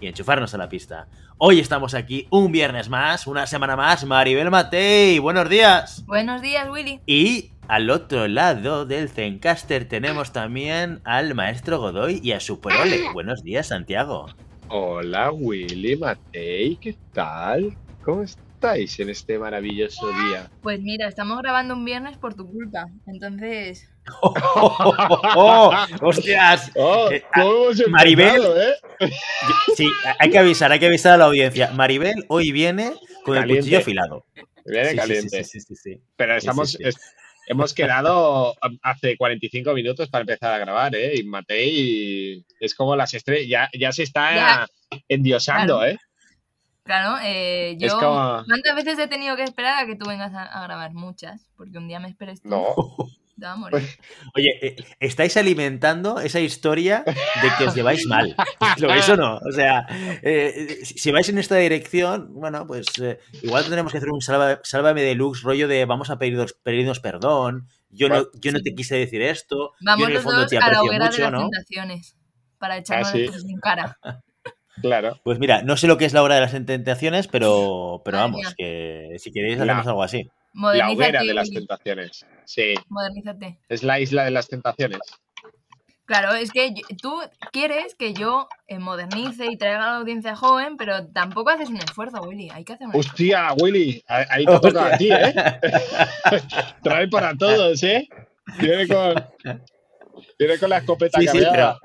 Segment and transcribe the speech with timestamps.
[0.00, 1.06] y enchufarnos a la pista.
[1.38, 6.04] Hoy estamos aquí un viernes más, una semana más, Maribel Matei, buenos días.
[6.06, 7.00] Buenos días, Willy.
[7.06, 13.12] Y al otro lado del Zencaster tenemos también al maestro Godoy y a su prole.
[13.12, 14.26] Buenos días, Santiago.
[14.68, 17.76] Hola, Willy Matei, ¿qué tal?
[18.04, 20.50] ¿Cómo estáis en este maravilloso día?
[20.62, 23.90] Pues mira, estamos grabando un viernes por tu culpa, entonces...
[24.22, 25.20] ¡Oh!
[25.36, 28.42] oh, hostias Oh, Eh, ¿cómo hemos Maribel.
[29.00, 29.10] eh?
[29.76, 31.70] Sí, hay que avisar, hay que avisar a la audiencia.
[31.72, 32.92] Maribel hoy viene
[33.24, 34.24] con el cuchillo afilado.
[34.64, 35.44] Viene Sí, caliente.
[35.44, 36.00] Sí, sí, sí, sí.
[36.16, 36.88] Pero estamos, sí, sí.
[36.88, 36.96] es-
[37.46, 41.14] hemos quedado hace 45 minutos para empezar a grabar, ¿eh?
[41.16, 44.66] Y Matei es como las estrellas, ya, ya se está Ya.
[45.08, 45.92] endiosando, Claro.
[45.92, 45.98] ¿eh?
[46.84, 47.98] Claro, eh, yo...
[47.98, 50.92] Como- ¿Cuántas veces he tenido que esperar a que tú vengas a, a grabar?
[50.92, 52.48] Muchas, porque un día me esperes tú.
[52.48, 52.64] No,
[53.40, 53.88] Te va a morir.
[54.36, 58.36] Oye, eh, estáis alimentando esa historia de que os lleváis mal.
[58.78, 59.38] ¿Lo veis o no?
[59.38, 59.86] O sea,
[60.22, 64.60] eh, si vais en esta dirección, bueno, pues eh, igual tendremos que hacer un salva-
[64.62, 67.66] sálvame deluxe rollo de vamos a pedirnos, pedirnos perdón.
[67.88, 69.72] Yo no, yo no te quise decir esto.
[69.80, 71.32] Vamos yo en el los fondo dos te a la aprecio hoguera de mucho, las
[71.32, 71.38] ¿no?
[71.48, 72.16] tentaciones,
[72.58, 73.18] para echarnos Ah, sí.
[73.22, 73.98] las cosas en cara.
[74.82, 75.18] claro.
[75.24, 78.54] Pues mira, no sé lo que es la hora de las tentaciones, pero, pero vamos,
[78.56, 80.30] que si queréis hacemos algo así.
[80.54, 82.26] La hoguera de las tentaciones.
[82.44, 83.58] Sí, modernízate.
[83.68, 84.98] es la isla de las tentaciones.
[86.10, 87.20] Claro, es que tú
[87.52, 91.76] quieres que yo eh, modernice y traiga a la audiencia joven, pero tampoco haces un
[91.76, 92.50] esfuerzo, Willy.
[92.50, 93.10] Hay que hacer un esfuerzo.
[93.10, 95.32] Hostia, Willy, ahí te toca a ti, ¿eh?
[96.82, 98.08] Trae para todos, ¿eh?
[98.58, 99.14] Viene con,
[100.36, 101.78] viene con la escopeta Sí, sí, pero,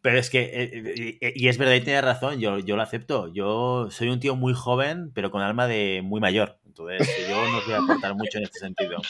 [0.00, 3.30] pero es que, eh, eh, y es verdad, y tienes razón, yo, yo lo acepto.
[3.30, 6.59] Yo soy un tío muy joven, pero con alma de muy mayor.
[6.70, 9.02] Entonces, yo no os voy a aportar mucho en este sentido.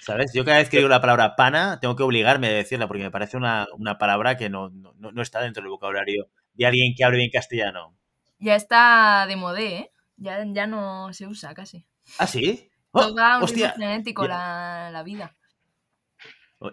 [0.00, 0.32] ¿Sabes?
[0.34, 3.10] Yo cada vez que digo la palabra pana, tengo que obligarme a decirla, porque me
[3.10, 7.04] parece una, una palabra que no, no, no está dentro del vocabulario de alguien que
[7.04, 7.94] hable bien castellano.
[8.38, 9.90] Ya está de modé, ¿eh?
[10.16, 11.84] Ya, ya no se usa casi.
[12.18, 12.70] ¿Ah, sí?
[12.92, 13.00] ¡Oh!
[13.18, 13.68] A un ¡Hostia!
[13.68, 15.36] ritmo frenético la, la vida.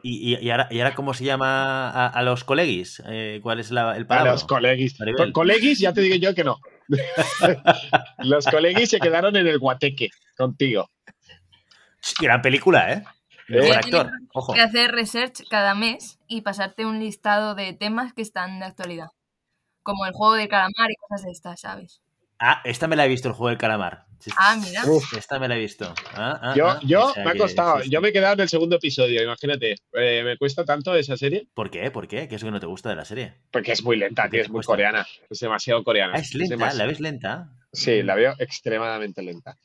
[0.03, 3.01] ¿Y, y, y ahora, ¿Y ahora cómo se llama a, a los colegis?
[3.07, 4.31] Eh, ¿Cuál es la, el A palabra?
[4.33, 4.99] los colegis.
[4.99, 5.33] Maribel.
[5.33, 6.57] Colegis ya te digo yo que no.
[8.19, 10.89] los colegis se quedaron en el guateque contigo.
[12.19, 13.03] Gran película, ¿eh?
[13.47, 14.11] Buen Tienes actor.
[14.33, 14.53] Ojo.
[14.53, 19.07] que hacer research cada mes y pasarte un listado de temas que están de actualidad.
[19.81, 22.01] Como el juego de calamar y cosas de estas, ¿sabes?
[22.37, 24.05] Ah, esta me la he visto, el juego del calamar.
[24.37, 24.83] Ah, mira.
[24.85, 25.13] Uf.
[25.17, 25.93] Esta me la he visto.
[26.13, 27.77] Ah, ah, Yo, ah, yo o sea me ha que- costado.
[27.79, 27.89] sí, sí.
[27.89, 29.75] Yo me he quedado en el segundo episodio, imagínate.
[29.93, 31.89] Eh, me cuesta tanto esa serie ¿Por qué?
[31.91, 32.27] ¿Por qué?
[32.27, 33.33] ¿Qué es lo que no te gusta de la serie?
[33.51, 34.71] porque es muy lenta, ¿Por qué tío, es muy cuesta?
[34.73, 35.07] coreana.
[35.29, 36.13] Es demasiado coreana.
[36.15, 37.49] Ah, es lenta, ¿la ves lenta?
[37.71, 39.57] Sí, la veo extremadamente lenta.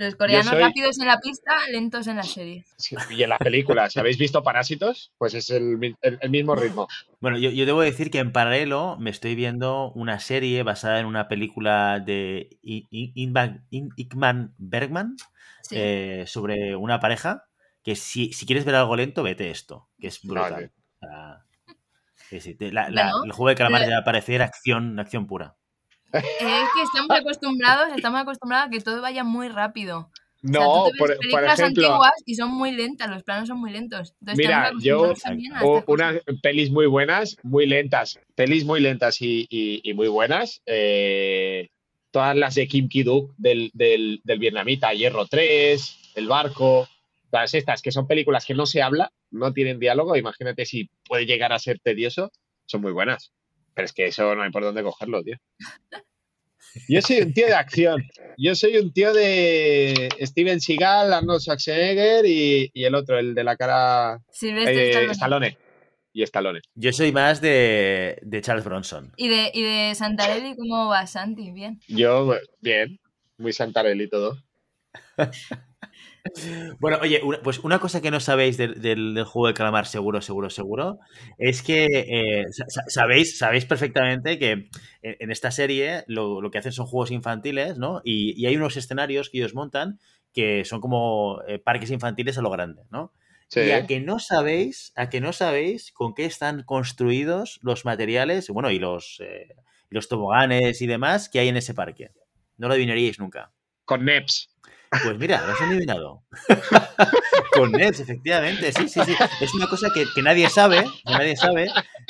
[0.00, 2.64] Los coreanos soy- rápidos en la pista, lentos en la serie.
[2.78, 5.12] Sí, Y en las películas, ¿habéis visto Parásitos?
[5.18, 6.88] Pues es el, el- el mismo ritmo.
[7.20, 11.06] Bueno, yo, yo debo decir que en paralelo me estoy viendo una serie basada en
[11.06, 15.16] una película de I- I- Ingmar- In- Ingmar Bergman
[15.62, 15.74] Sí.
[15.78, 17.44] eh, sobre una pareja
[17.82, 20.52] que si, si quieres ver algo lento, vete esto, que es brutal.
[20.52, 20.70] Vale.
[22.72, 25.56] La- la- Bueno, el juego de calamar eh, te va a parecer acción, acción pura.
[26.12, 30.10] Es que estamos acostumbrados, estamos acostumbrados a que todo vaya muy rápido.
[30.42, 33.48] O sea, No, tú te ves por, ejemplo, antiguas y son muy lentas, los planos
[33.48, 34.14] son muy lentos.
[34.20, 35.12] Entonces Mira, yo-
[35.62, 40.62] o- unas pelis muy buenas, muy lentas, pelis muy lentas y, y- y muy buenas.
[40.66, 41.68] eh,
[42.12, 46.88] todas las de Kim Ki-duk del, del, del vietnamita, Hierro 3, El Barco,
[47.30, 51.24] todas estas que son películas que no se habla, no tienen diálogo, imagínate si puede
[51.26, 52.32] llegar a ser tedioso,
[52.66, 53.30] son muy buenas.
[53.74, 55.36] Pero es que eso no hay por dónde cogerlo, tío.
[56.88, 58.02] Yo soy un tío de acción.
[58.36, 63.44] Yo soy un tío de Steven Seagal, Arnold Schwarzenegger y, y el otro, el de
[63.44, 65.12] la cara Sylvester eh, Stallone.
[65.12, 65.58] Stallone.
[66.12, 66.60] Y Stallone.
[66.74, 69.12] Yo soy más de, de Charles Bronson.
[69.16, 71.50] Y de, y de Santarelli, ¿cómo va Santi?
[71.52, 71.80] Bien.
[71.88, 72.98] Yo, bien,
[73.38, 74.36] muy Santarelli todo.
[76.78, 79.86] Bueno, oye, una- pues una cosa que no sabéis del, del- del juego de calamar,
[79.86, 80.98] seguro, seguro, seguro,
[81.38, 84.68] es que eh, sa- sa- sabéis, sabéis perfectamente que en,
[85.02, 88.00] en esta serie lo, lo que hacen son juegos infantiles, ¿no?
[88.04, 89.98] Y, y hay unos escenarios que ellos montan
[90.32, 93.12] que son como eh, parques infantiles a lo grande, ¿no?
[93.48, 93.60] Sí.
[93.60, 98.48] Y a que no sabéis, a que no sabéis con qué están construidos los materiales,
[98.48, 99.48] bueno, y los, eh,
[99.90, 102.10] y los toboganes y demás que hay en ese parque.
[102.58, 103.50] No lo adivinaríais nunca.
[103.84, 104.50] Con NEPS.
[104.90, 106.24] Pues mira, lo has adivinado.
[107.54, 109.14] Con NEPS, efectivamente, sí, sí, sí.
[109.40, 111.68] Es una cosa que, que nadie sabe, que nadie sabe,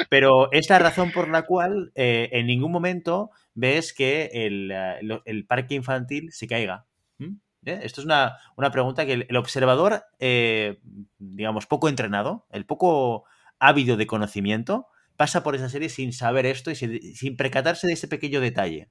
[0.09, 5.21] pero es la razón por la cual eh, en ningún momento ves que el, eh,
[5.27, 6.87] el parque infantil se caiga.
[7.67, 7.81] ¿Eh?
[7.83, 10.81] Esto es una, una pregunta que el, el observador, eh,
[11.19, 13.25] digamos, poco entrenado, el poco
[13.59, 14.87] ávido de conocimiento,
[15.21, 18.89] pasa por esa serie sin saber esto y sin, percatarse de ese pequeño detalle.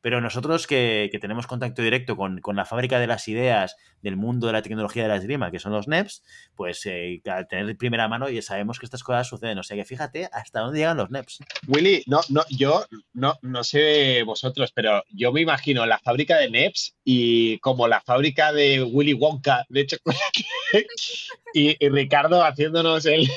[0.00, 4.46] Pero nosotros que, tenemos contacto directo con, con la fábrica de las ideas del mundo
[4.46, 6.22] de la tecnología de la esgrima, que son los NEPs,
[6.54, 9.58] pues eh, al tener primera mano ya sabemos que estas cosas suceden.
[9.58, 11.40] O sea que fíjate hasta dónde llegan los NEPs.
[11.66, 16.48] Willy, no, no, yo no, no sé vosotros, pero yo me imagino la fábrica de
[16.48, 20.46] NEPS y como la fábrica de Willy Wonka de chocolate
[21.52, 23.28] y, y Ricardo haciéndonos el,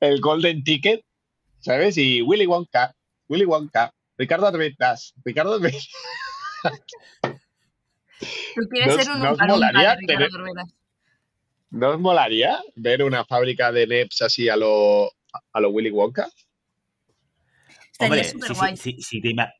[0.00, 1.04] el Golden Ticket,
[1.60, 1.96] ¿sabes?
[1.98, 2.94] Y Willy Wonka,
[3.28, 5.88] Willy Wonka, Ricardo Arbetas, Ricardo Arbetas.
[8.54, 10.74] Tú quieres ¿No os- ser un no os Umpa Lumpa molaría de Ricardo tener- Corbelas.
[11.70, 15.10] ¿No os molaría ver una fábrica de NEPS así a lo,
[15.52, 16.28] a lo Willy Wonka?
[17.98, 18.76] Hombre, si, si- guay.
[18.76, 19.52] si- si te, ima-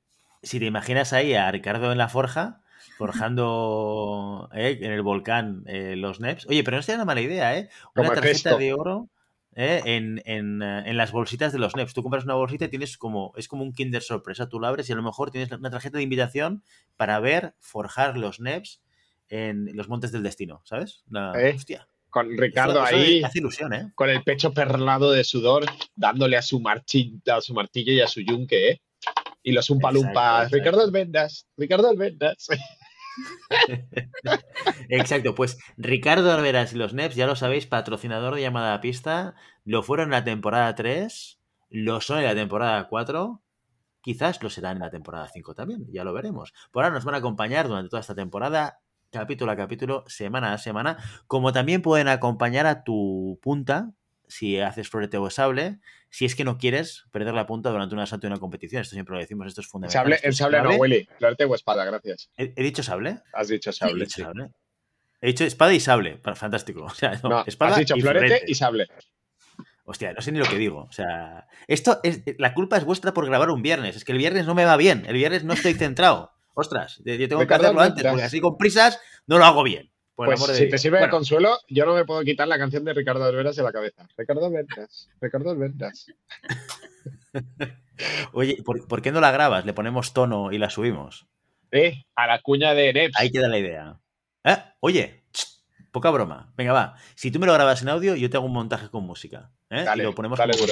[0.42, 2.60] si te imaginas ahí a Ricardo en la forja,
[2.98, 6.46] forjando eh, en el volcán eh, los NEPs.
[6.48, 7.68] Oye, pero no sería una mala idea, ¿eh?
[7.96, 9.08] Una Como tarjeta de oro
[9.56, 11.94] eh, en, en, eh, en las bolsitas de los NEPs.
[11.94, 14.48] Tú compras una bolsita y tienes como, es como un Kinder sorpresa.
[14.48, 16.62] Tú la abres y a lo mejor tienes una tarjeta de invitación
[16.96, 18.80] para ver forjar los NEPs
[19.28, 21.02] en los montes del destino, ¿sabes?
[21.10, 21.88] Una- Eh, hostia.
[22.10, 23.22] Con Ricardo eso ahí.
[23.24, 23.90] hace ilusión, ¿eh?
[23.96, 25.64] con el pecho perlado de sudor,
[25.96, 28.80] dándole a su, marchi- a su martillo y a su yunque, ¿eh?
[29.42, 30.12] Y los umpalumpas.
[30.14, 30.56] Exacto, exacto.
[30.56, 32.46] Ricardo Albendas, Ricardo Albendas.
[34.88, 39.34] Exacto, pues Ricardo Alveras y los NEPs, ya lo sabéis, patrocinador de llamada a pista,
[39.64, 41.40] lo fueron en la temporada 3,
[41.70, 43.42] lo son en la temporada 4,
[44.00, 46.52] quizás lo serán en la temporada 5 también, ya lo veremos.
[46.72, 48.80] Por ahora nos van a acompañar durante toda esta temporada,
[49.10, 53.92] capítulo a capítulo, semana a semana, como también pueden acompañar a tu punta,
[54.28, 55.78] si haces florete o sable,
[56.10, 58.82] si es que no quieres perder la punta durante un asalto y una competición.
[58.82, 60.02] Esto siempre lo decimos, esto es fundamental.
[60.02, 60.70] Sable, el sable no.
[60.76, 61.08] Willy.
[61.18, 62.30] Florete o espada, gracias.
[62.36, 63.20] ¿He, he dicho sable?
[63.32, 64.04] Has dicho He sable.
[64.04, 64.22] dicho sí.
[64.22, 64.48] sable.
[65.20, 66.20] He dicho espada y sable.
[66.34, 66.84] Fantástico.
[66.84, 68.50] O sea, no, No, espada has dicho y florete florete.
[68.50, 68.88] y sable.
[69.86, 70.84] Hostia, no sé ni lo que digo.
[70.88, 72.22] O sea, esto es.
[72.38, 73.96] La culpa es vuestra por grabar un viernes.
[73.96, 75.04] Es que el viernes no me va bien.
[75.06, 76.32] El viernes no estoy centrado.
[76.54, 79.90] Ostras, yo tengo que hacerlo antes, porque así con prisas no lo hago bien.
[80.14, 82.46] Por Pues amor de si te sirve de Bueno, consuelo, yo no me puedo quitar
[82.46, 84.06] la canción de Ricardo Albendas de la cabeza.
[84.16, 86.06] Ricardo Albendas, Ricardo Albendas.
[88.32, 89.66] Oye, ¿por, por qué no la grabas?
[89.66, 91.26] Le ponemos tono y la subimos.
[91.72, 93.14] Eh, a la cuña de Neps.
[93.18, 93.98] Ahí queda la idea.
[94.44, 94.56] ¿Eh?
[94.78, 95.23] Oye,
[95.94, 96.52] poca broma.
[96.56, 96.96] Venga, va.
[97.14, 99.52] Si tú me lo grabas en audio, yo te hago un montaje con música.
[99.70, 99.84] ¿eh?
[99.84, 100.66] Dale, y lo ponemos dale como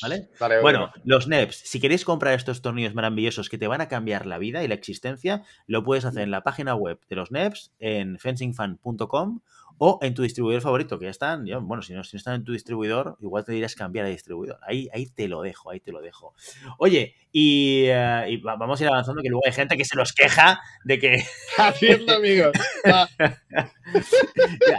[0.00, 0.30] ¿vale?
[0.40, 0.92] Dale, Bueno, duro.
[1.04, 4.64] los NEPs, si queréis comprar estos tornillos maravillosos que te van a cambiar la vida
[4.64, 9.40] y la existencia, lo puedes hacer en la página web de los NEPs, en fencingfan.com
[9.84, 12.34] o en tu distribuidor favorito, que ya están, ya, bueno, si no, si no están
[12.36, 14.60] en tu distribuidor, igual te dirás cambiar de distribuidor.
[14.64, 16.34] Ahí, ahí te lo dejo, ahí te lo dejo.
[16.78, 20.12] Oye, y, eh, y vamos a ir avanzando, que luego hay gente que se nos
[20.12, 21.24] queja de que
[21.58, 22.52] Haciendo amigos.
[22.84, 23.08] Ah,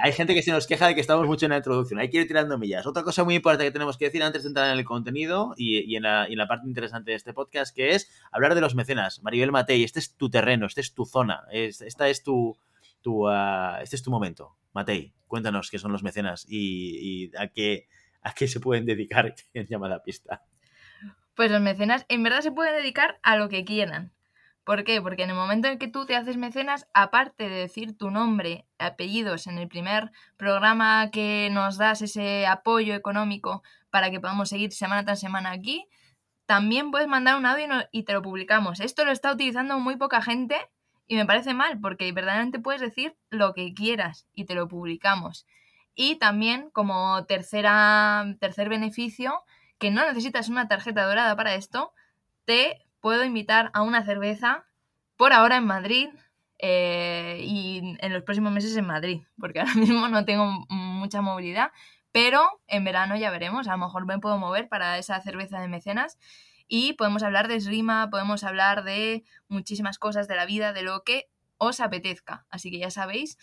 [0.03, 1.99] hay gente que se nos queja de que estamos mucho en la introducción.
[1.99, 2.85] Hay que ir tirando millas.
[2.85, 5.79] Otra cosa muy importante que tenemos que decir antes de entrar en el contenido y,
[5.91, 8.61] y en, la, y en la parte interesante de este podcast, que es hablar de
[8.61, 9.21] los mecenas.
[9.21, 12.57] Maribel Matei, este es tu terreno, este es tu zona, es- esta es tu,
[13.03, 14.57] tu, ah, este es tu momento.
[14.73, 17.87] Matei, cuéntanos qué son los mecenas y, y a, qué,
[18.21, 20.41] a qué se pueden dedicar en llamada pista.
[21.35, 24.11] Pues los mecenas en verdad se pueden dedicar a lo que quieran.
[24.63, 25.01] ¿Por qué?
[25.01, 28.65] Porque en el momento en que tú te haces mecenas, aparte de decir tu nombre,
[28.79, 34.71] apellidos en el primer programa que nos das ese apoyo económico para que podamos seguir
[34.71, 35.85] semana tras semana aquí,
[36.45, 38.79] también puedes mandar un audio y te lo publicamos.
[38.79, 40.55] Esto lo está utilizando muy poca gente
[41.07, 45.45] y me parece mal porque verdaderamente puedes decir lo que quieras y te lo publicamos.
[45.95, 49.43] Y también como tercera, tercer beneficio,
[49.77, 51.91] que no necesitas una tarjeta dorada para esto,
[52.45, 54.65] te puedo invitar a una cerveza
[55.17, 56.09] por ahora en Madrid
[56.57, 61.71] eh, y en los próximos meses en Madrid, porque ahora mismo no tengo mucha movilidad,
[62.11, 65.67] pero en verano ya veremos, a lo mejor me puedo mover para esa cerveza de
[65.67, 66.17] mecenas
[66.75, 71.03] y podemos hablar de esgrima, podemos hablar de muchísimas cosas de la vida, de lo
[71.03, 72.47] que os apetezca.
[72.49, 73.37] Así que ya sabéis,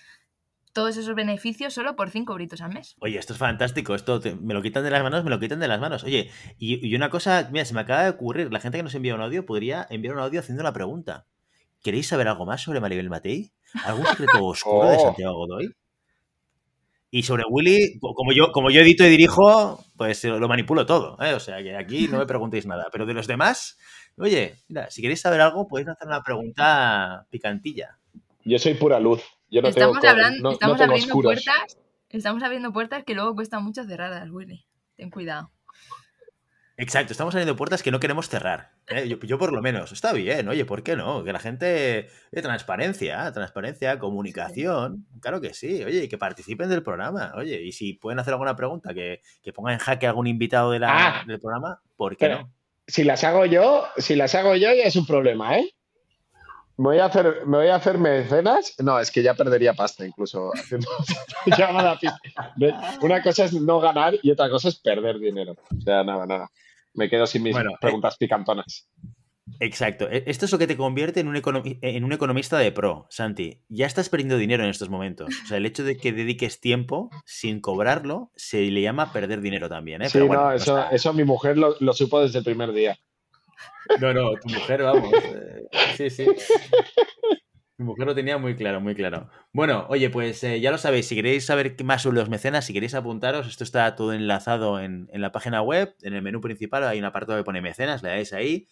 [0.72, 2.96] todos esos beneficios solo por 5 euritos al mes.
[2.99, 3.94] Oye, esto es fantástico.
[3.94, 6.02] Esto te- me lo quitan de las manos, me lo quitan de las manos.
[6.02, 8.52] Oye, y, y una cosa, mira, se me acaba de ocurrir.
[8.52, 11.26] La gente que nos envía un audio podría enviar un audio haciendo la pregunta.
[11.84, 13.52] ¿Queréis saber algo más sobre Maribel Matei?
[13.84, 15.00] ¿Algún secreto oscuro de Oh.
[15.06, 15.72] Santiago Godoy?
[17.10, 21.16] Y sobre Willy, como yo, como yo edito y dirijo, pues lo manipulo todo.
[21.20, 21.34] ¿eh?
[21.34, 22.86] O sea que aquí no me preguntéis nada.
[22.92, 23.78] Pero de los demás,
[24.16, 27.98] oye, mira, si queréis saber algo, podéis hacer una pregunta picantilla.
[28.44, 29.22] Yo soy pura luz.
[29.50, 31.76] Yo no estamos tengo, hablando, estamos abriendo puertas.
[32.08, 34.64] Estamos abriendo puertas que luego cuesta mucho cerradas, Willy.
[34.96, 35.50] Ten cuidado.
[36.80, 38.70] Exacto, estamos abriendo puertas que no queremos cerrar.
[38.88, 39.06] ¿eh?
[39.06, 41.22] Yo, por lo menos, está bien, oye, ¿por qué no?
[41.22, 47.34] Que la gente eh, transparencia, transparencia, comunicación, claro que sí, oye, que participen del programa,
[47.37, 50.70] oye, y si pueden hacer alguna pregunta, que, que pongan en jaque a algún invitado
[50.70, 51.25] de la, ah.
[51.26, 52.50] del programa, ¿por qué no?
[52.87, 55.75] Si las hago yo, si las hago yo ya es un problema, ¿eh?
[56.78, 58.75] Me voy a hacer, me voy a hacer mecenas.
[58.78, 60.88] No, es que ya perdería pasta incluso haciendo
[63.02, 65.56] Una cosa es no ganar y otra cosa es perder dinero.
[65.78, 66.50] O sea, nada, nada
[66.94, 68.88] me quedo sin mis preguntas picantonas.
[69.59, 70.09] Exacto.
[70.11, 71.40] E, esto es lo que te convierte en un,
[71.82, 73.62] en un economista de pro, Santi.
[73.68, 75.28] Ya estás perdiendo dinero en estos momentos.
[75.44, 79.68] O sea, el hecho de que dediques tiempo sin cobrarlo se le llama perder dinero
[79.68, 80.02] también.
[80.02, 80.09] ¿eh?
[80.09, 82.99] Sí, no, eso, eso mi mujer lo, lo, supo desde el primer día.
[84.00, 85.12] No, no, tu mujer, vamos.
[85.12, 86.26] Eh, sí, sí.
[87.80, 89.30] Mi mujer lo tenía muy claro, muy claro.
[89.54, 92.75] Bueno, oye, pues eh, ya lo sabéis, si queréis saber más sobre los mecenas, si
[92.75, 96.99] queréis apuntaros, esto está todo enlazado en, la página web, en el menú principal hay
[96.99, 98.66] un apartado que pone mecenas, le dais ahí,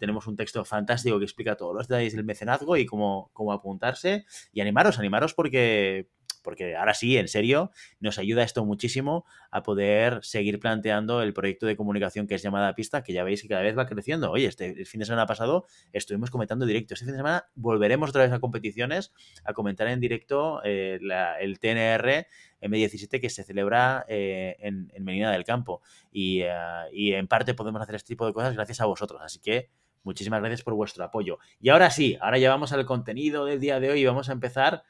[0.00, 4.26] tenemos un texto fantástico que explica todos los detalles del mecenazgo y cómo, cómo apuntarse.
[4.52, 6.08] Y animaros, animaros porque
[6.42, 7.70] porque ahora sí, en serio,
[8.00, 12.74] nos ayuda esto muchísimo a poder seguir planteando el proyecto de comunicación que es llamada
[12.74, 14.30] pista, que ya veis que cada vez va creciendo.
[14.30, 16.94] Oye, este fin de semana pasado estuvimos comentando directo.
[16.94, 19.12] Este fin de semana volveremos otra vez a competiciones,
[19.44, 20.98] a comentar en directo eh,
[21.40, 22.26] el TNR
[22.62, 25.82] M17 que se celebra eh, en, en Medina del Campo.
[26.10, 26.50] Y, eh,
[26.92, 29.20] y en parte podemos hacer este tipo de cosas gracias a vosotros.
[29.22, 29.70] Así que
[30.04, 31.38] muchísimas gracias por vuestro apoyo.
[31.60, 34.32] Y ahora sí, ahora ya vamos al contenido del día de hoy y vamos a
[34.32, 34.84] empezar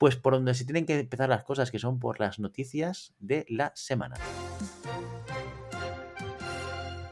[0.00, 3.44] pues por donde se tienen que empezar las cosas, que son por las noticias de
[3.50, 4.16] la semana.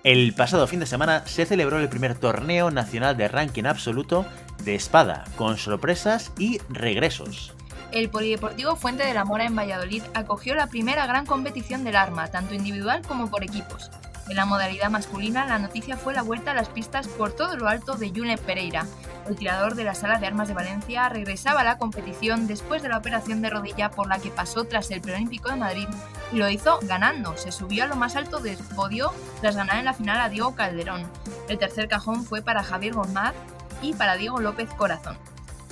[0.04, 4.24] El pasado fin de semana se celebró el primer torneo nacional de ranking absoluto
[4.64, 7.52] de espada, con sorpresas y regresos.
[7.92, 12.28] El Polideportivo Fuente de la Mora en Valladolid acogió la primera gran competición del arma,
[12.28, 13.90] tanto individual como por equipos.
[14.28, 17.66] En la modalidad masculina, la noticia fue la vuelta a las pistas por todo lo
[17.66, 18.84] alto de Yune Pereira.
[19.26, 22.90] El tirador de la Sala de Armas de Valencia regresaba a la competición después de
[22.90, 25.88] la operación de rodilla por la que pasó tras el Preolímpico de Madrid
[26.30, 27.36] y lo hizo ganando.
[27.38, 30.54] Se subió a lo más alto del podio tras ganar en la final a Diego
[30.54, 31.10] Calderón.
[31.48, 33.34] El tercer cajón fue para Javier Gomaz
[33.80, 35.16] y para Diego López Corazón.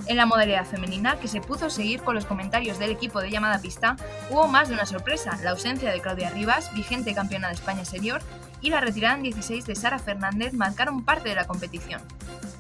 [0.06, 3.58] En la modalidad femenina, que se pudo seguir con los comentarios del equipo de llamada
[3.58, 3.96] pista,
[4.30, 8.22] hubo más de una sorpresa, la ausencia de Claudia Rivas, vigente campeona de España Senior,
[8.60, 12.00] y la retirada en 16 de Sara Fernández marcaron parte de la competición.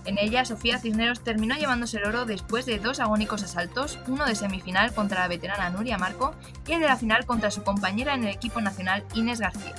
[0.04, 4.36] En ella, Sofía Cisneros terminó llevándose el oro después de dos agónicos asaltos, uno de
[4.36, 6.34] semifinal contra la veterana Nuria Marco
[6.66, 9.74] y el de la final contra su compañera en el equipo nacional Inés García.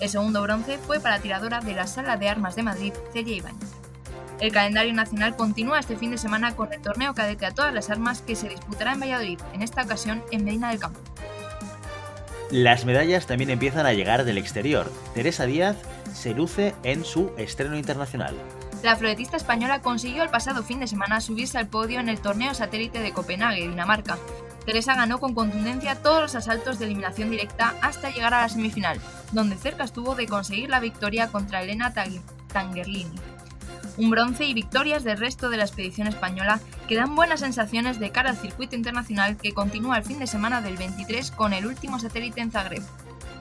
[0.00, 3.36] El segundo bronce fue para la tiradora de la Sala de Armas de Madrid, Celia
[3.36, 3.78] Ibáñez.
[4.40, 7.90] El calendario nacional continúa este fin de semana con el torneo cadete a todas las
[7.90, 11.00] armas que se disputará en Valladolid, en esta ocasión en Medina del Campo.
[12.50, 14.90] Las medallas también empiezan a llegar del exterior.
[15.12, 15.76] Teresa Díaz
[16.14, 18.34] se luce en su estreno internacional.
[18.82, 22.54] La floretista española consiguió el pasado fin de semana subirse al podio en el torneo
[22.54, 24.16] satélite de Copenhague, Dinamarca.
[24.64, 28.98] Teresa ganó con contundencia todos los asaltos de eliminación directa hasta llegar a la semifinal,
[29.32, 31.92] donde cerca estuvo de conseguir la victoria contra Elena
[32.52, 33.27] Tangerlini
[33.98, 38.10] un bronce y victorias del resto de la expedición española que dan buenas sensaciones de
[38.10, 41.98] cara al circuito internacional que continúa el fin de semana del 23 con el último
[41.98, 42.82] satélite en Zagreb.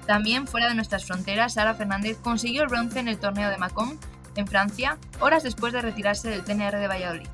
[0.06, 4.00] También fuera de nuestras fronteras, Sara Fernández consiguió el bronce en el torneo de Macon,
[4.36, 7.28] en Francia, horas después de retirarse del TNR de Valladolid.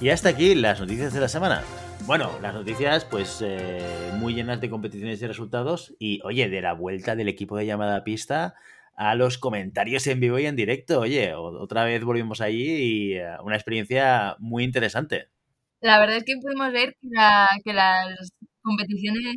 [0.00, 1.62] Y hasta aquí las noticias de la semana.
[2.06, 6.72] Bueno, las noticias pues eh, muy llenas de competiciones y resultados y oye, de la
[6.72, 8.54] vuelta del equipo de llamada pista
[8.98, 10.98] a los comentarios en vivo y en directo.
[11.00, 15.28] Oye, otra vez volvimos allí y eh, una experiencia muy interesante.
[15.80, 16.96] La verdad es que pudimos ver
[17.64, 19.36] que, las competiciones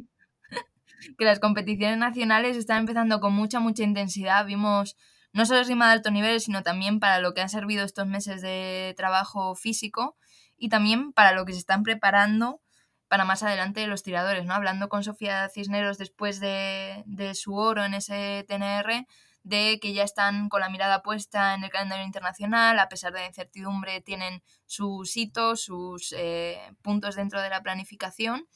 [1.18, 4.48] que las competiciones nacionales están empezando con mucha, mucha intensidad.
[4.48, 4.98] Vimos
[5.32, 8.42] no solo esgrima de alto nivel, sino también para lo que han servido estos meses
[8.42, 10.18] de trabajo físico
[10.58, 12.62] y también para lo que se están preparando
[13.10, 14.56] para más adelante los tiradores, ¿no?
[14.56, 19.06] Hablando con Sofía Cisneros después de, de su oro en ese TNR,
[19.44, 23.22] de que ya están con la mirada puesta en el calendario internacional, a pesar de
[23.22, 28.48] la incertidumbre tienen sus hitos, sus eh, puntos dentro de la planificación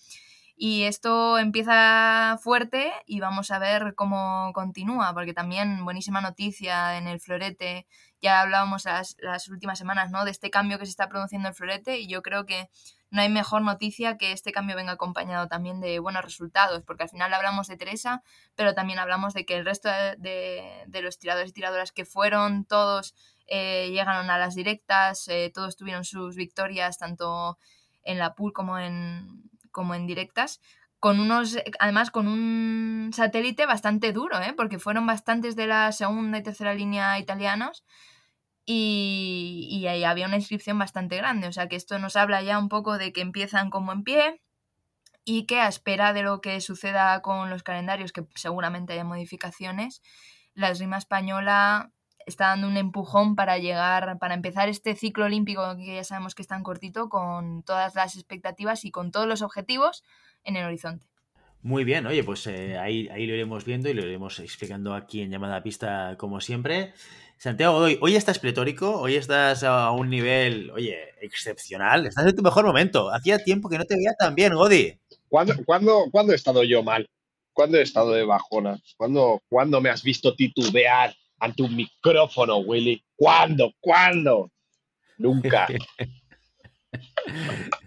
[0.58, 7.08] Y esto empieza fuerte y vamos a ver cómo continúa, porque también buenísima noticia en
[7.08, 7.88] el florete.
[8.22, 10.26] Ya hablábamos las, las últimas semanas ¿no?
[10.26, 12.70] de este cambio que se está produciendo en el florete y yo creo que
[13.12, 17.10] no hay mejor noticia que este cambio venga acompañado también de buenos resultados, porque al
[17.10, 18.24] final hablamos de Teresa,
[18.56, 23.16] pero también hablamos de que el resto de, los tiradores y tiradoras que fueron, todos
[23.48, 27.58] eh, llegaron a las directas, eh, todos tuvieron sus victorias, tanto
[28.04, 30.60] en la pool como en, como en directas,
[31.00, 34.54] con unos, además con un satélite bastante duro, ¿eh?
[34.58, 37.84] porque fueron bastantes de la segunda y tercera línea italianos
[38.66, 42.70] y, ahí había una inscripción bastante grande, o sea que esto nos habla ya un
[42.70, 44.42] poco de que empiezan como en pie
[45.24, 50.02] y que a espera de lo que suceda con los calendarios, que seguramente haya modificaciones,
[50.54, 51.92] la esgrima española
[52.26, 56.42] está dando un empujón para llegar, para empezar este ciclo olímpico que ya sabemos que
[56.42, 60.04] es tan cortito, con todas las expectativas y con todos los objetivos
[60.44, 61.06] en el horizonte.
[61.62, 65.22] Muy bien, oye, pues eh, ahí, ahí lo iremos viendo y lo iremos explicando aquí
[65.22, 66.94] en llamada pista como siempre.
[67.38, 72.42] Santiago hoy, hoy estás pletórico, hoy estás a un nivel, oye, excepcional, estás en tu
[72.42, 73.12] mejor momento.
[73.14, 74.98] Hacía tiempo que no te veía tan bien, Godi.
[75.28, 77.10] ¿Cuándo, cuándo, ¿cuándo he estado yo mal?
[77.54, 78.80] ¿Cuándo he estado de bajona?
[78.98, 83.04] ¿Cuándo, ¿Cuándo me has visto titubear ante un micrófono, Willy?
[83.16, 83.74] ¿Cuándo?
[83.80, 84.52] ¿Cuándo?
[85.18, 85.68] Nunca.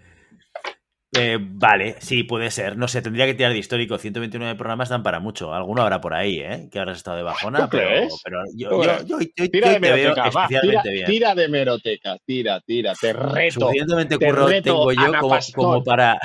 [1.17, 2.77] Eh, vale, sí, puede ser.
[2.77, 3.97] No sé, tendría que tirar de histórico.
[3.97, 5.53] 129 programas dan para mucho.
[5.53, 6.69] Alguno habrá por ahí, ¿eh?
[6.71, 10.61] Que habrás estado de bajona, pero, pero, yo, yo, yo, tira de meroteca, va, tira,
[10.61, 11.05] bien.
[11.05, 13.61] tira, de meroteca, tira, tira, te reto.
[13.61, 16.19] Suficientemente curro tengo yo como, como, para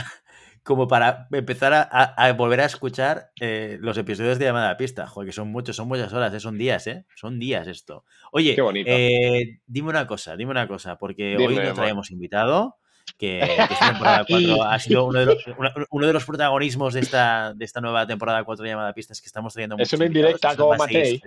[0.62, 5.06] como para empezar a, a, volver a escuchar eh, los episodios de llamada a pista.
[5.06, 6.40] Joder, que son muchos, son muchas horas, ¿eh?
[6.40, 7.06] son días, ¿eh?
[7.14, 8.04] Son días esto.
[8.32, 12.76] Oye, eh, dime una cosa, dime una cosa, porque hoy no traemos invitado
[13.18, 15.44] que, esta temporada 4 ha sido uno de, los,
[15.90, 19.52] uno de los protagonismos de esta, de esta nueva temporada 4 llamada Pistas que estamos
[19.52, 19.76] trayendo.
[19.78, 21.20] Es una indirecta como Matei.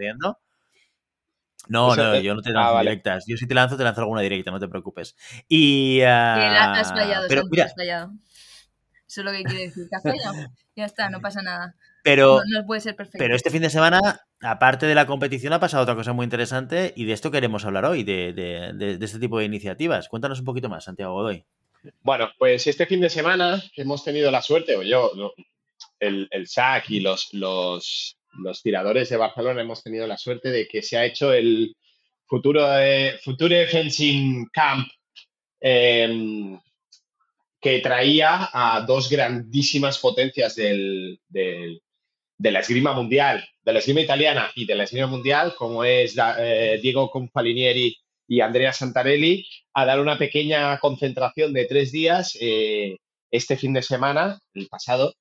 [1.69, 3.25] No, no, yo no te lanzo ah, directas.
[3.27, 5.15] Yo si te lanzo, te lanzo alguna directa, no te preocupes.
[5.47, 6.01] Y.
[6.01, 8.11] Uh, has fallado, pero, mira, has fallado.
[9.07, 9.87] Eso es lo que quiere decir.
[9.89, 10.49] Que has fallado.
[10.75, 11.75] Ya está, no pasa nada.
[12.03, 13.17] Pero, no, puede ser perfecto.
[13.17, 13.99] Pero este fin de semana,
[14.41, 17.83] aparte de la competición, ha pasado otra cosa muy interesante y de esto queremos hablar
[17.83, 20.07] hoy, de, de, de, de este tipo de iniciativas.
[20.07, 21.45] Cuéntanos un poquito más, Santiago Godoy.
[22.01, 25.11] Bueno, pues este fin de semana hemos tenido la suerte, o yo,
[25.99, 30.67] el, el SAC y los, los, los, tiradores de Barcelona hemos tenido la suerte de
[30.67, 31.75] que se ha hecho el
[32.25, 32.67] futuro
[33.23, 34.87] Future Fencing Camp
[35.59, 36.59] em,
[37.59, 41.81] que traía a dos grandísimas potencias del, del,
[42.37, 46.15] de la esgrima mundial, de la esgrima italiana y de la esgrima mundial, como es
[46.37, 47.97] eh, Diego Confalinieri
[48.27, 52.97] y Andrea Santarelli a dar una pequeña concentración de tres días eh,
[53.31, 55.13] este fin de semana, el pasado,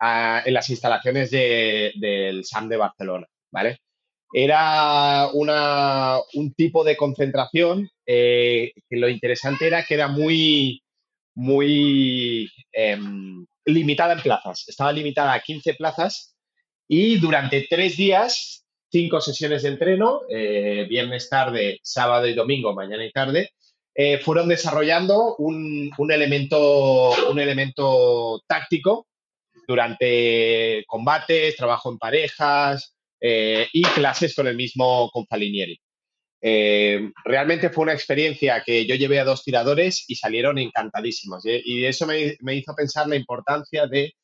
[0.00, 3.78] en las instalaciones del SAM de Barcelona, ¿vale?
[4.32, 10.82] Era una, un tipo de concentración eh, que lo interesante era que era muy,
[11.34, 14.64] muy em, limitada en plazas.
[14.68, 16.36] Estaba limitada a 15 plazas
[16.88, 23.04] y durante tres días cinco sesiones de entreno, eh, viernes tarde, sábado y domingo, mañana
[23.04, 23.50] y tarde,
[23.94, 29.06] eh, fueron desarrollando un, elemento, un elemento táctico
[29.66, 35.78] durante combates, trabajo en parejas eh, y clases con el mismo Confalinieri.
[37.24, 41.44] realmente fue una experiencia que yo llevé a dos tiradores y salieron encantadísimos.
[41.44, 44.14] Y eso me, me, hizo pensar la importancia de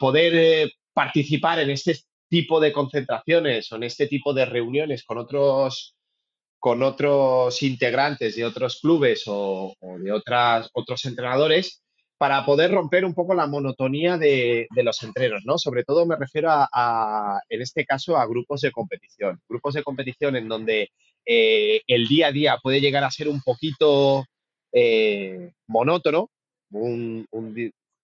[0.00, 1.94] poder participar en este
[2.28, 5.96] tipo de concentraciones o en este tipo de reuniones con otros,
[6.58, 11.82] con otros integrantes de otros clubes o, de otras, otros entrenadores
[12.18, 15.56] para poder romper un poco la monotonía de, los entrenos, ¿no?
[15.56, 19.40] Sobre todo me refiero a, en este caso, a grupos de competición.
[19.48, 20.90] Grupos de competición en donde
[21.24, 24.24] eh, el día a día puede llegar a ser un poquito
[24.72, 26.28] eh, monótono,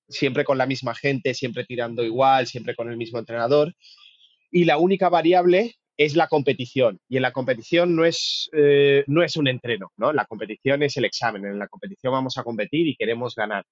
[0.09, 3.75] siempre con la misma gente, siempre tirando igual, siempre con el mismo entrenador
[4.55, 7.01] y la única variable es la competición.
[7.09, 10.13] Y en la competición no es, eh, no es un entreno, ¿no?
[10.13, 11.45] La competición es el examen.
[11.45, 13.65] En la competición vamos a competir y queremos ganar.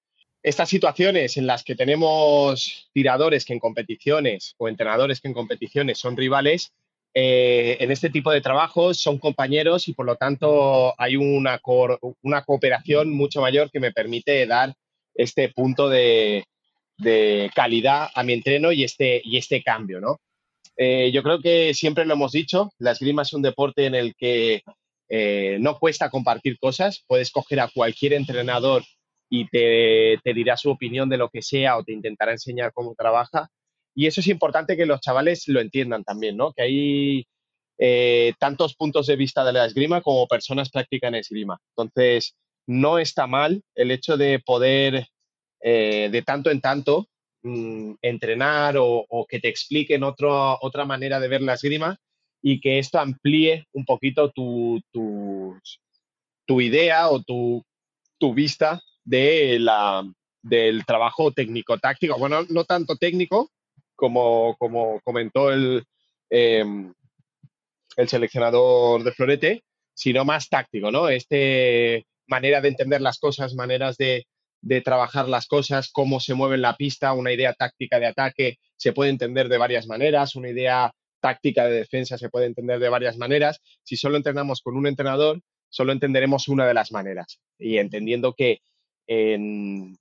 [0.43, 5.99] Estas situaciones en las que tenemos tiradores que en competiciones o entrenadores que en competiciones
[5.99, 6.73] son rivales,
[7.13, 11.61] eh, en este tipo de trabajos son compañeros y por lo tanto hay una,
[12.21, 14.73] una cooperación mucho mayor que me permite dar
[15.15, 16.43] este punto de,
[16.97, 20.19] de calidad a mi entreno y este, y este cambio, ¿no?
[20.77, 24.15] Eh, yo creo que siempre lo hemos dicho, la esgrima es un deporte en el
[24.15, 24.63] que
[25.09, 28.83] eh, no cuesta compartir cosas, puedes coger a cualquier entrenador
[29.29, 33.49] y te, dirá su opinión de lo que sea o te intentará enseñar cómo trabaja.
[33.95, 36.53] Y eso es importante que los chavales lo entiendan también, ¿no?
[36.53, 37.27] Que hay
[37.77, 41.59] eh, tantos puntos de vista de la esgrima como personas practican esgrima.
[41.75, 42.35] Entonces,
[42.67, 45.07] no está mal el hecho de poder
[45.61, 47.07] de tanto en tanto
[47.43, 51.97] mm, entrenar o, que te expliquen otra manera de ver la esgrima
[52.41, 57.63] y que esto amplíe un poquito tu, tu, idea o tu,
[58.17, 60.03] tu vista de la,
[60.41, 62.17] del trabajo técnico-táctico.
[62.17, 63.49] Bueno, no tanto técnico
[63.95, 65.85] como, como comentó el,
[66.29, 66.93] em,
[67.95, 71.07] el seleccionador de Florete, sino más táctico, ¿no?
[71.09, 74.25] Este manera de entender las cosas, maneras de,
[74.63, 78.57] de trabajar las cosas, cómo se mueve en la pista, una idea táctica de ataque
[78.77, 82.89] se puede entender de varias maneras, una idea táctica de defensa se puede entender de
[82.89, 83.61] varias maneras.
[83.83, 87.39] Si solo entrenamos con un entrenador, solo entenderemos una de las maneras.
[87.57, 88.59] Y entendiendo que
[89.07, 89.97] en,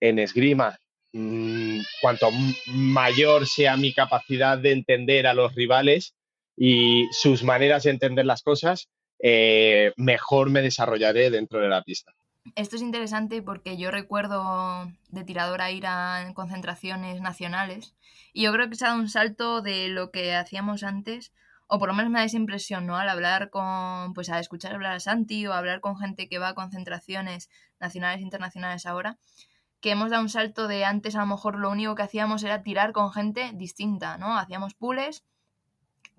[0.00, 0.78] en esgrima,
[1.12, 2.30] mm, cuanto
[2.66, 6.14] mayor sea mi capacidad de entender a los rivales
[6.56, 8.88] y sus maneras de entender las cosas,
[9.22, 12.12] eh, mejor me desarrollaré dentro de la pista.
[12.56, 17.94] Esto es interesante porque yo recuerdo de tiradora ir a concentraciones nacionales
[18.32, 21.32] y yo creo que se ha dado un salto de lo que hacíamos antes,
[21.68, 22.96] o por lo menos me da esa impresión, ¿no?
[22.96, 26.48] Al hablar con, pues a escuchar hablar a Santi o hablar con gente que va
[26.48, 27.48] a concentraciones
[27.80, 29.18] nacionales e internacionales ahora,
[29.80, 32.62] que hemos dado un salto de antes a lo mejor lo único que hacíamos era
[32.62, 34.36] tirar con gente distinta, ¿no?
[34.36, 35.24] Hacíamos pools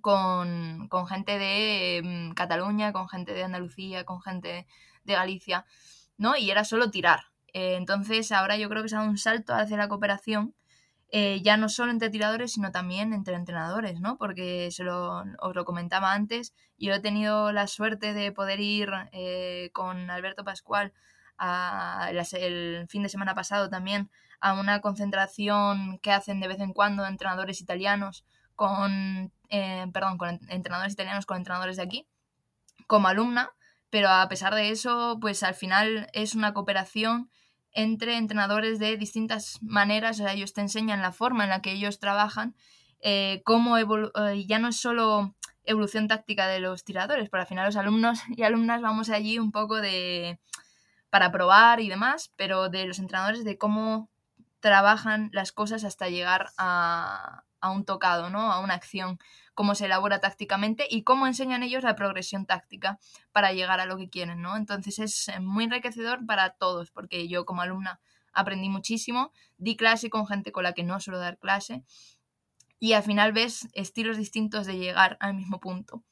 [0.01, 4.67] con, con gente de mm, Cataluña, con gente de Andalucía, con gente
[5.03, 5.65] de Galicia,
[6.23, 6.37] ¿no?
[6.37, 7.19] Y era solo tirar.
[7.53, 10.55] Eh, entonces ahora yo creo que se ha dado un salto hacia la cooperación,
[11.09, 14.17] eh, ya no solo entre tiradores, sino también entre entrenadores, ¿no?
[14.17, 18.89] Porque se lo, os lo comentaba antes, yo he tenido la suerte de poder ir
[19.11, 20.93] eh, con Alberto Pascual
[21.37, 24.09] a, el fin de semana pasado también
[24.39, 30.39] a una concentración que hacen de vez en cuando entrenadores italianos con eh, perdón, con
[30.49, 32.07] entrenadores italianos, con entrenadores de aquí,
[32.87, 33.51] como alumna,
[33.93, 37.29] pero a pesar de eso, pues al final es una cooperación
[37.73, 41.73] entre entrenadores de distintas maneras, o sea, ellos te enseñan la forma en la que
[41.73, 42.55] ellos trabajan,
[43.01, 43.85] eh, cómo eh,
[44.47, 48.41] ya no es solo evolución táctica de los tiradores, pero al final los alumnos y
[48.41, 50.39] alumnas vamos allí un poco de
[51.11, 54.09] para probar y demás, pero de los entrenadores de cómo
[54.59, 58.51] trabajan las cosas hasta llegar a, a un tocado, ¿no?
[58.51, 59.19] A una acción
[59.53, 62.99] cómo se elabora tácticamente y cómo enseñan ellos la progresión táctica
[63.31, 64.55] para llegar a lo que quieren, ¿no?
[64.55, 67.99] Entonces es eh, muy enriquecedor para todos, porque yo como alumna
[68.33, 71.83] aprendí muchísimo, di clase con gente con la que no suelo dar clase
[72.79, 76.03] y al final ves estilos distintos de llegar al mismo punto.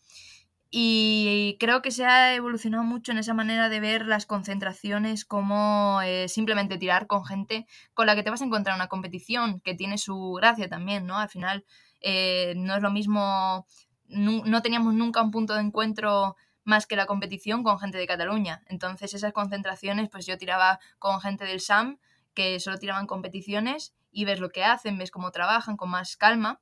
[0.73, 5.99] Y creo que se ha evolucionado mucho en esa manera de ver las concentraciones como
[6.01, 9.75] eh, simplemente tirar con gente con la que te vas a encontrar una competición, que
[9.75, 11.17] tiene su gracia también, ¿no?
[11.17, 11.65] Al final
[12.01, 13.65] eh, no es lo mismo,
[14.07, 18.63] no, teníamos nunca un punto de encuentro más que la competición con gente de Cataluña.
[18.67, 21.99] Entonces esas concentraciones, pues yo tiraba con gente del SAM,
[22.33, 26.61] que solo tiraban competiciones y ves lo que hacen, ves cómo trabajan con más calma,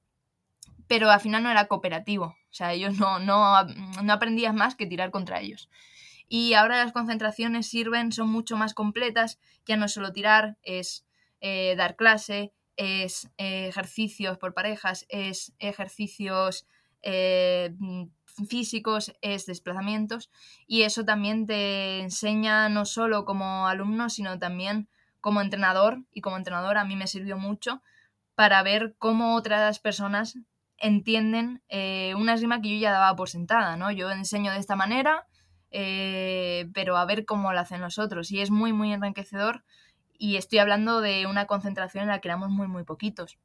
[0.87, 3.63] pero al final no era cooperativo, o sea, ellos no, no,
[4.03, 5.69] no aprendías más que tirar contra ellos.
[6.27, 11.05] Y ahora las concentraciones sirven, son mucho más completas, ya no es solo tirar, es
[11.41, 16.65] eh, dar clase, es eh, ejercicios por parejas, es ejercicios
[17.01, 17.75] eh,
[18.47, 20.31] físicos, es desplazamientos
[20.65, 24.87] y eso también te enseña no solo como alumno, sino también
[25.19, 27.81] como entrenador y como entrenador a mí me sirvió mucho
[28.33, 30.39] para ver cómo otras personas
[30.77, 33.91] entienden eh, una esgrima que yo ya daba por sentada, ¿no?
[33.91, 35.27] Yo enseño de esta manera,
[35.69, 39.65] pero a ver cómo lo hacen los otros y es muy, muy enriquecedor
[40.19, 43.39] y estoy hablando de una concentración en la que éramos muy, muy poquitos.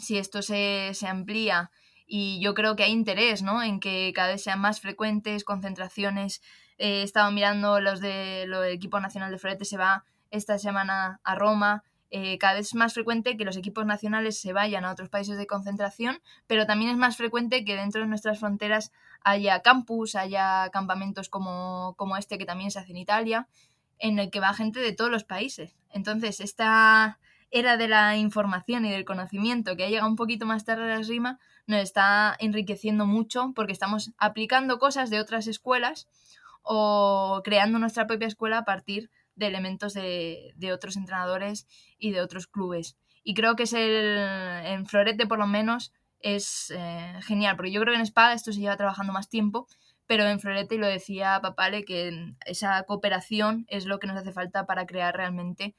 [0.00, 1.70] Si esto se, amplía
[2.06, 3.62] y yo creo que hay interés ¿no?
[3.62, 6.42] en que cada vez sean más frecuentes concentraciones.
[6.76, 11.84] he estado mirando los del equipo nacional de florete, se va esta semana a Roma.
[12.10, 15.38] Eh, cada vez es más frecuente que los equipos nacionales se vayan a otros países
[15.38, 18.90] de concentración, pero también es más frecuente que dentro de nuestras fronteras
[19.22, 23.48] haya campus, haya campamentos como, como este que también se hace en Italia
[24.02, 25.76] en el que va gente de todos los países.
[25.90, 30.64] Entonces, esta era de la información y del conocimiento que ha llegado un poquito más
[30.64, 36.08] tarde a la rima nos está enriqueciendo mucho porque estamos aplicando cosas de otras escuelas
[36.62, 42.48] o creando nuestra propia escuela a partir de elementos de, otros entrenadores y de otros
[42.48, 42.96] clubes.
[43.22, 44.18] Y creo que es el,
[44.64, 48.52] en Florete por lo menos es eh, genial, porque yo creo que en Espada esto
[48.52, 49.68] se lleva trabajando más tiempo,
[50.06, 54.32] pero en Florete, y lo decía Papale, que esa cooperación es lo que nos hace
[54.32, 55.74] falta para crear realmente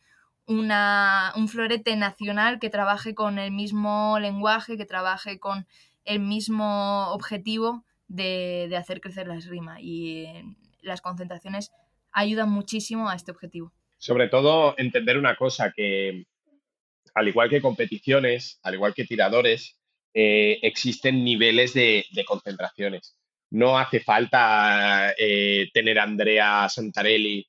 [0.45, 5.67] una, un florete nacional que trabaje con el mismo lenguaje, que trabaje con
[6.03, 9.79] el mismo objetivo de, de hacer crecer la esgrima.
[9.79, 10.27] Y
[10.81, 11.71] las concentraciones
[12.11, 13.71] ayudan muchísimo a este objetivo.
[13.97, 16.25] Sobre todo entender una cosa, que
[17.13, 19.77] al igual que competiciones, al igual que tiradores,
[20.13, 23.15] eh, existen niveles de, concentraciones.
[23.53, 27.45] No hace falta eh, tener a Andrea Santarelli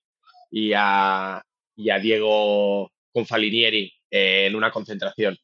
[0.50, 1.42] y a,
[1.74, 5.34] Diego Confalinieri eh, en una concentración.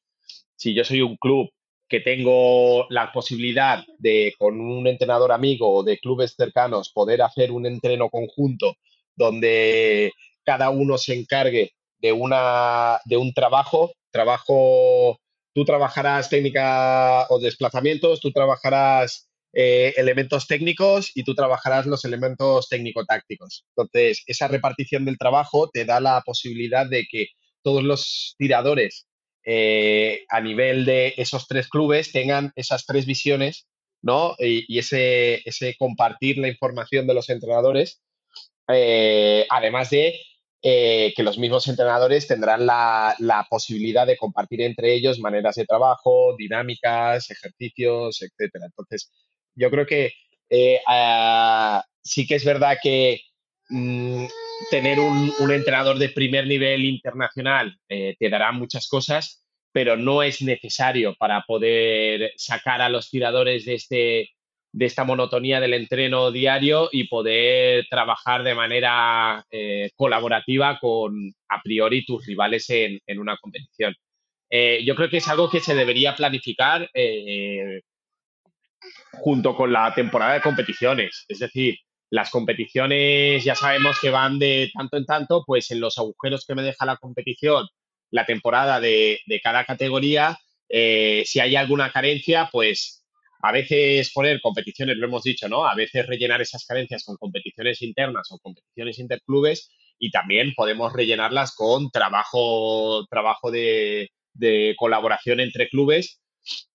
[0.56, 1.48] Si yo soy un club
[1.88, 7.52] que tengo la posibilidad de, con un entrenador amigo o de clubes cercanos, poder hacer
[7.52, 8.74] un entreno conjunto
[9.16, 10.12] donde
[10.44, 15.18] cada uno se encargue de, una, de un trabajo, trabajo,
[15.54, 22.68] tú trabajarás técnica o desplazamientos, tú trabajarás eh, elementos técnicos y tú trabajarás los elementos
[22.68, 23.64] técnico-tácticos.
[23.74, 27.28] Entonces, esa repartición del trabajo te da la posibilidad de que
[27.62, 29.08] todos los tiradores
[29.44, 33.66] eh, a nivel de esos tres clubes tengan esas tres visiones,
[34.02, 34.36] ¿no?
[34.38, 38.00] Y, ese, ese, compartir la información de los entrenadores,
[38.68, 40.20] eh, además de
[40.62, 46.36] que los mismos entrenadores tendrán la, la, posibilidad de compartir entre ellos maneras de trabajo,
[46.36, 48.66] dinámicas, ejercicios, etcétera.
[48.66, 49.10] Entonces,
[49.60, 50.12] yo creo que
[50.88, 53.20] ah, sí que es verdad que
[53.68, 54.26] mm,
[54.68, 60.42] tener un, entrenador de primer nivel internacional eh, te dará muchas cosas, pero no es
[60.42, 64.30] necesario para poder sacar a los tiradores de, este,
[64.72, 71.62] de esta monotonía del entreno diario y poder trabajar de manera eh, colaborativa con a
[71.62, 73.94] priori tus rivales en, una competición.
[74.50, 76.90] Eh, yo creo que es algo que se debería planificar
[79.12, 81.24] junto con la temporada de competiciones.
[81.28, 81.78] Es decir,
[82.10, 86.54] las competiciones ya sabemos que van de tanto en tanto, pues en los agujeros que
[86.54, 87.66] me deja la competición,
[88.10, 93.04] la temporada de, cada categoría, eh, si hay alguna carencia, pues
[93.42, 95.66] a veces poner competiciones, lo hemos dicho, ¿no?
[95.66, 101.54] A veces rellenar esas carencias con competiciones internas o competiciones interclubes y también podemos rellenarlas
[101.54, 104.10] con trabajo, trabajo de,
[104.76, 106.20] colaboración entre clubes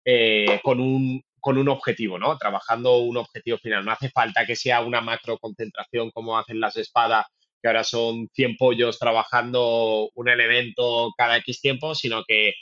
[0.06, 2.40] eh, con un, con un objetivo, ¿no?
[2.40, 3.86] Trabajando un objetivo final.
[3.86, 7.28] No hace falta que sea una macro concentración como hacen las espadas,
[7.62, 12.56] que ahora son 100 pollos trabajando un elemento cada X tiempo, sino que,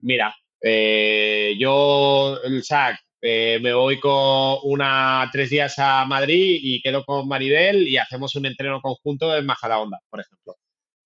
[0.00, 6.82] mira, eh, yo, el SAC, eh, me voy con una tres días a Madrid y
[6.82, 10.56] quedo con Maribel y hacemos un entreno conjunto en Majadahonda, por ejemplo.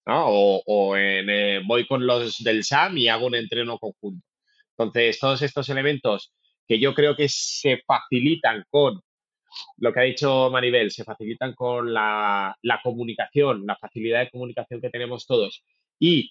[0.06, 0.24] ¿no?
[0.26, 4.26] O, eh, voy con los del SAM y hago un entreno conjunto.
[4.76, 6.32] Entonces, todos estos elementos
[6.70, 9.02] que yo creo que se facilitan con
[9.78, 14.88] lo que ha dicho Maribel, se facilitan con la, comunicación, la facilidad de comunicación que
[14.88, 15.64] tenemos todos.
[15.98, 16.30] Y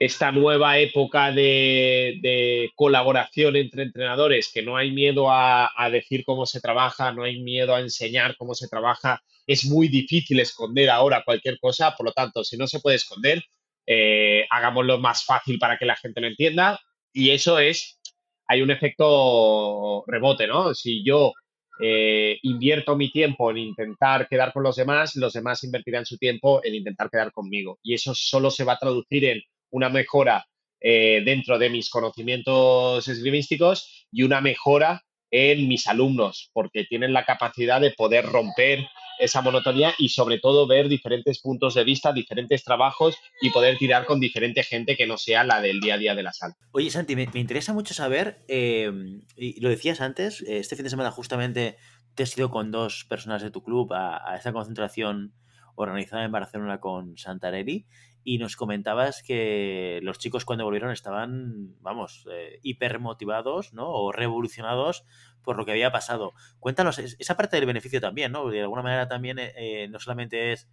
[0.00, 6.62] esta nueva época de, colaboración entre entrenadores, que no hay miedo a, decir cómo se
[6.62, 11.58] trabaja, no hay miedo a enseñar cómo se trabaja, es muy difícil esconder ahora cualquier
[11.60, 13.44] cosa, por lo tanto, si no se puede esconder,
[13.86, 16.80] eh, hagámoslo más fácil para que la gente lo entienda.
[17.12, 18.00] Y eso es
[18.46, 20.74] hay un efecto rebote, ¿no?
[20.74, 21.32] Si yo
[21.80, 26.60] eh, invierto mi tiempo en intentar quedar con los demás, los demás invertirán su tiempo
[26.64, 27.78] en intentar quedar conmigo.
[27.82, 30.44] Y eso solo se va a traducir en una mejora
[30.80, 35.02] eh, dentro de mis conocimientos esgrimísticos y una mejora
[35.36, 38.86] en mis alumnos, porque tienen la capacidad de poder romper
[39.18, 44.06] esa monotonía y sobre todo ver diferentes puntos de vista, diferentes trabajos y poder tirar
[44.06, 46.54] con diferente gente que no sea la del día a día de la sala.
[46.70, 48.92] Oye, Santi, me, interesa mucho saber, eh,
[49.36, 51.78] y lo decías antes, eh, este fin de semana justamente
[52.14, 55.34] te has ido con dos personas de tu club a, esta concentración
[55.74, 57.86] organizada en Barcelona con Santarelli
[58.24, 63.88] y nos comentabas que los chicos cuando volvieron estaban, vamos, eh, hiper motivados, ¿no?
[63.90, 65.04] O revolucionados
[65.44, 66.32] por lo que había pasado.
[66.58, 68.48] Cuéntanos, esa parte del beneficio también, ¿no?
[68.48, 70.68] De alguna manera también eh, eh, no solamente es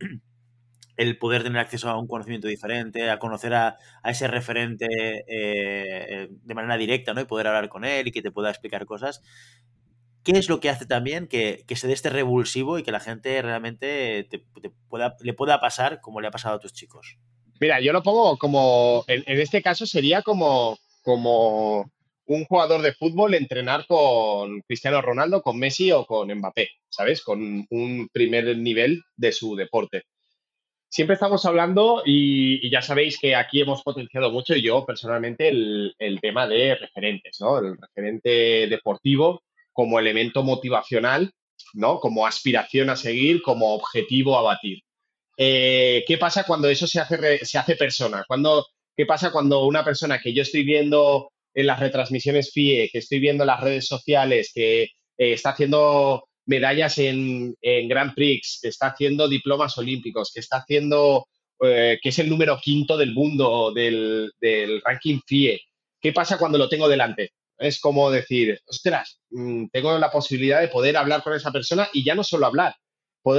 [0.96, 4.86] el poder tener acceso a un conocimiento diferente, a conocer a, ese referente
[5.28, 7.20] eh, de manera directa, ¿no?
[7.20, 9.22] Y poder hablar con él y que te pueda explicar cosas.
[10.24, 13.40] ¿Qué es lo que hace también que, se dé este revulsivo y que la gente
[13.42, 14.28] realmente
[15.22, 17.18] le pueda pasar como le ha pasado a tus chicos?
[17.60, 21.90] Mira, yo lo pongo como, en, este caso sería como, como
[22.26, 27.22] un jugador de fútbol entrenar con Cristiano Ronaldo, con Messi o con Mbappé, ¿sabes?
[27.22, 30.02] Con un primer nivel de su deporte.
[30.88, 36.18] Siempre estamos hablando, y, ya sabéis que aquí hemos potenciado mucho, y yo personalmente, el,
[36.20, 37.58] tema de referentes, ¿no?
[37.58, 39.42] El referente deportivo
[39.74, 41.30] como elemento motivacional
[41.74, 42.00] ¿no?
[42.00, 44.80] Como aspiración a seguir, como objetivo a batir.
[45.36, 48.24] Eh, ¿Qué pasa cuando eso se hace, se hace persona?
[48.26, 52.98] Cuando, ¿Qué pasa cuando una persona que yo estoy viendo en las retransmisiones FIE, que
[52.98, 58.58] estoy viendo en las redes sociales, que eh, está haciendo medallas en, en, Grand Prix,
[58.62, 61.26] que está haciendo diplomas olímpicos, que está haciendo,
[61.60, 65.62] eh, que es el número quinto del mundo del, del, ranking FIE.
[66.00, 67.30] ¿Qué pasa cuando lo tengo delante?
[67.64, 72.04] Es como decir, ostras, mm, tengo la posibilidad de poder hablar con esa persona y
[72.04, 72.74] ya no solo hablar,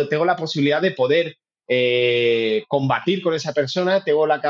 [0.10, 1.36] tengo la posibilidad de poder
[1.68, 4.42] eh, combatir con esa persona, tengo la,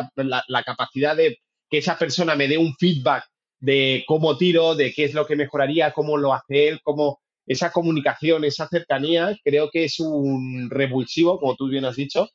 [0.66, 3.26] capacidad de que esa persona me dé un feedback
[3.60, 7.72] de cómo tiro, de qué es lo que mejoraría, cómo lo hace él, cómo esa
[7.72, 12.30] comunicación, esa cercanía, creo que es un revulsivo, como tú bien has dicho,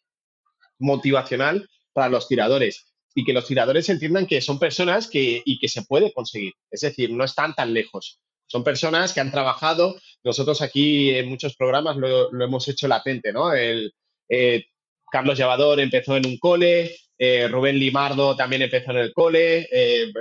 [0.79, 5.69] motivacional para los tiradores y que los tiradores entiendan que son personas que, y que
[5.69, 6.53] se puede conseguir.
[6.71, 8.21] Es decir, no están tan lejos.
[8.47, 9.97] Son personas que han trabajado.
[10.25, 13.53] Nosotros aquí en muchos programas lo, hemos hecho latente, ¿no?
[13.53, 13.93] El,
[14.29, 14.65] eh,
[15.11, 19.69] Carlos Llevador empezó en un cole, eh, Rubén Limardo también empezó en el cole.
[19.71, 20.13] Eh,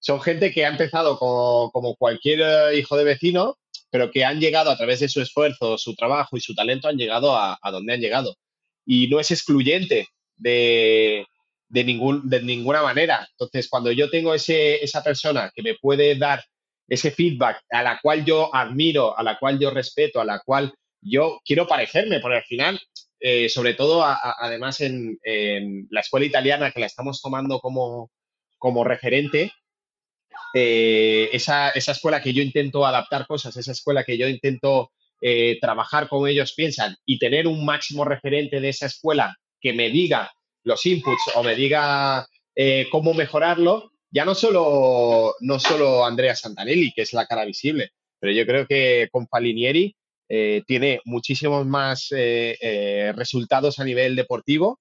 [0.00, 3.56] son gente que ha empezado como, cualquier hijo de vecino,
[3.90, 6.96] pero que han llegado a través de su esfuerzo, su trabajo y su talento, han
[6.96, 8.36] llegado a, donde han llegado.
[8.86, 11.26] Y no es excluyente de,
[11.70, 13.26] ningún, de ninguna manera.
[13.30, 16.44] Entonces, cuando yo tengo ese, esa persona que me puede dar
[16.88, 20.72] ese feedback a la cual yo admiro, a la cual yo respeto, a la cual
[21.00, 22.80] yo quiero parecerme, porque al final
[23.20, 25.18] eh, sobre todo además en,
[25.90, 28.10] la escuela italiana que la estamos tomando como,
[28.84, 29.52] referente,
[30.54, 36.08] eh, esa, escuela que yo intento adaptar cosas, esa escuela que yo intento eh, trabajar
[36.08, 40.30] como ellos piensan y tener un máximo referente de esa escuela que me diga
[40.68, 42.26] los inputs o me diga
[42.90, 48.32] cómo mejorarlo, ya no solo, no solo Andrea Santanelli, que es la cara visible, pero
[48.32, 49.94] yo creo que con Falinieri
[50.28, 54.78] eh, tiene muchísimos más eh, eh, resultados a nivel deportivo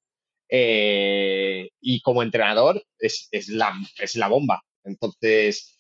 [0.50, 4.62] y como entrenador es, la, es la bomba.
[4.86, 5.78] Entonces,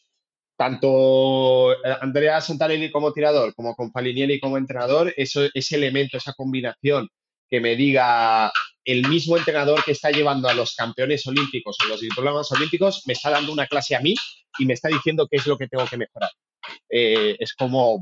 [0.58, 1.70] tanto
[2.02, 7.08] Andrea Santarelli como tirador, como con Falinieri como entrenador, eso, ese elemento, esa combinación
[7.50, 8.52] que me diga
[8.86, 13.14] el mismo entrenador que está llevando a los campeones olímpicos o los diplomas olímpicos, me
[13.14, 14.16] está dando una clase a mí
[14.60, 16.32] y me está diciendo qué es lo que tengo que mejorar.
[16.90, 18.00] es como,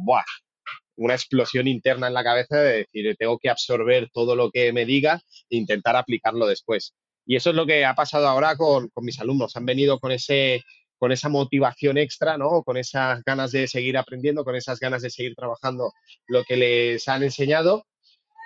[0.98, 4.86] una explosión interna en la cabeza de decir, tengo que absorber todo lo que me
[4.86, 6.94] diga e intentar aplicarlo después.
[7.26, 9.56] Y eso es lo que ha pasado ahora con, mis alumnos.
[9.56, 10.64] Han venido con, ese,
[10.98, 12.64] con esa motivación extra, ¿no?
[12.64, 15.92] Con esas ganas de seguir aprendiendo, con esas ganas de seguir trabajando
[16.28, 17.86] lo que les han enseñado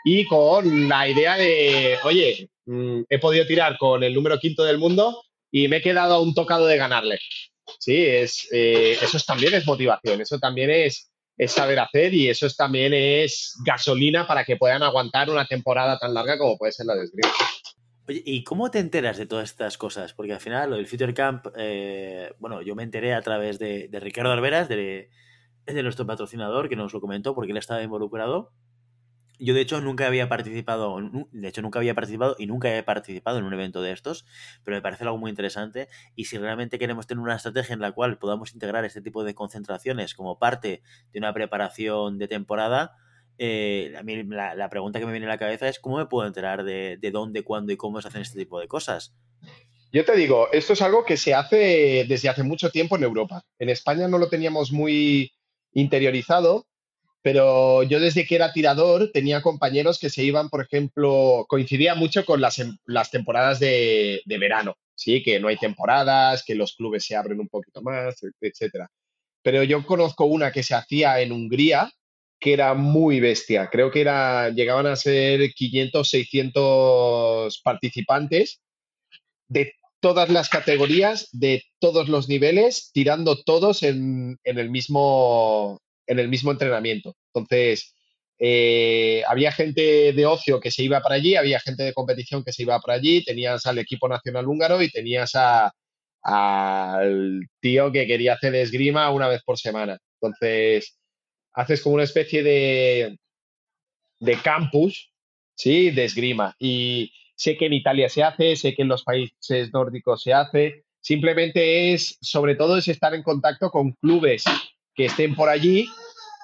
[0.03, 4.77] y con la idea de, oye, mm, he podido tirar con el número quinto del
[4.77, 7.19] mundo y me he quedado a un tocado de ganarle.
[7.79, 11.09] Sí, es, eh, eso también es motivación, eso también es
[11.47, 16.37] saber hacer y eso también es gasolina para que puedan aguantar una temporada tan larga
[16.37, 17.33] como puede ser la de esgrima.
[18.09, 20.13] Oye, ¿y cómo te enteras de todas estas cosas?
[20.13, 23.87] Porque al final lo del Future Camp, eh, bueno, yo me enteré a través de,
[23.93, 25.09] Ricardo Alveras, de,
[25.65, 28.51] de, nuestro patrocinador, que nos lo comentó porque él estaba involucrado.
[29.39, 30.97] Yo, de hecho, nunca había participado,
[31.31, 34.25] de hecho, nunca había participado y nunca he participado en un evento de estos,
[34.65, 35.87] pero me parece algo muy interesante.
[36.15, 39.33] Y si realmente queremos tener una estrategia en la cual podamos integrar este tipo de
[39.33, 42.97] concentraciones como parte de una preparación de temporada,
[43.37, 46.27] eh, a mí la, pregunta que me viene a la cabeza es: ¿cómo me puedo
[46.27, 49.15] enterar de, de dónde, cuándo y cómo se hacen este tipo de cosas?
[49.91, 53.45] Yo te digo, esto es algo que se hace desde hace mucho tiempo en Europa.
[53.57, 55.31] En España no lo teníamos muy
[55.71, 56.67] interiorizado
[57.21, 62.25] pero yo desde que era tirador tenía compañeros que se iban, por ejemplo, coincidía mucho
[62.25, 65.21] con las, em, las temporadas de, de, verano, ¿sí?
[65.23, 68.87] Que no hay temporadas, que los clubes se abren un poquito más, etc.
[69.41, 71.91] Pero yo conozco una que se hacía en Hungría,
[72.39, 73.69] que era muy bestia.
[73.69, 78.61] Creo que era, llegaban a ser 500, 600 participantes
[79.49, 86.19] de todas las categorías, de todos los niveles, tirando todos en, en el mismo, en
[86.19, 87.15] el mismo entrenamiento.
[87.33, 87.95] Entonces,
[88.39, 92.51] eh, había gente de ocio que se iba para allí, había gente de competición que
[92.51, 95.33] se iba para allí, tenías al equipo nacional húngaro y tenías
[96.23, 99.99] al tío que quería hacer esgrima una vez por semana.
[100.19, 100.97] Entonces,
[101.53, 103.17] haces como una especie de,
[104.19, 105.11] de campus,
[105.55, 105.91] ¿sí?
[105.91, 106.55] De esgrima.
[106.57, 110.85] Y sé que en Italia se hace, sé que en los países nórdicos se hace.
[111.01, 114.43] Simplemente es, sobre todo, es estar en contacto con clubes
[114.95, 115.87] que estén por allí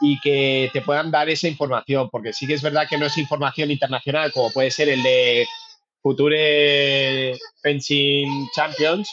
[0.02, 3.18] y que te puedan dar esa información, porque sí que es verdad que no es
[3.18, 5.48] información internacional, como puede ser el de
[6.02, 9.10] Future Fencing Champions,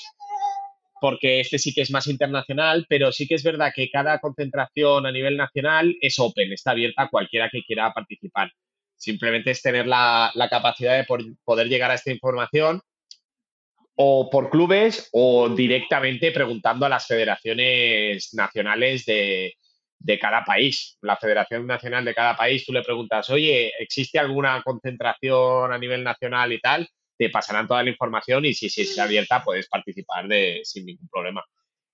[1.01, 5.07] porque este sí que es más internacional, pero sí que es verdad que cada concentración
[5.07, 8.53] a nivel nacional es open, está abierta a cualquiera que quiera participar.
[8.97, 11.07] Simplemente es tener la, capacidad de
[11.45, 12.83] poder llegar a esta información
[14.05, 19.55] o por clubes o directamente preguntando a las federaciones nacionales de,
[20.00, 20.98] de cada país.
[21.03, 26.03] La Federación Nacional de cada país, tú le preguntas, oye, ¿existe alguna concentración a nivel
[26.03, 26.88] nacional y tal?
[27.16, 31.44] Te pasarán toda la información y si, si abierta puedes participar de, sin ningún problema.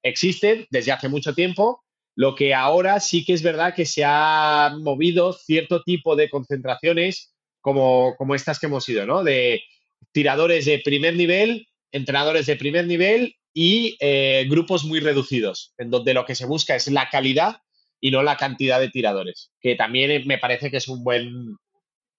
[0.03, 1.85] Existe desde hace mucho tiempo,
[2.17, 7.35] lo que ahora sí que es verdad que se ha movido cierto tipo de concentraciones
[7.61, 9.23] como, como estas que hemos ido, ¿no?
[9.23, 9.63] De
[10.13, 16.15] tiradores de primer nivel, entrenadores de primer nivel y eh, grupos muy reducidos, en donde
[16.15, 17.57] lo que se busca es la calidad
[18.01, 21.57] y no la cantidad de tiradores, que también me parece que es un buen,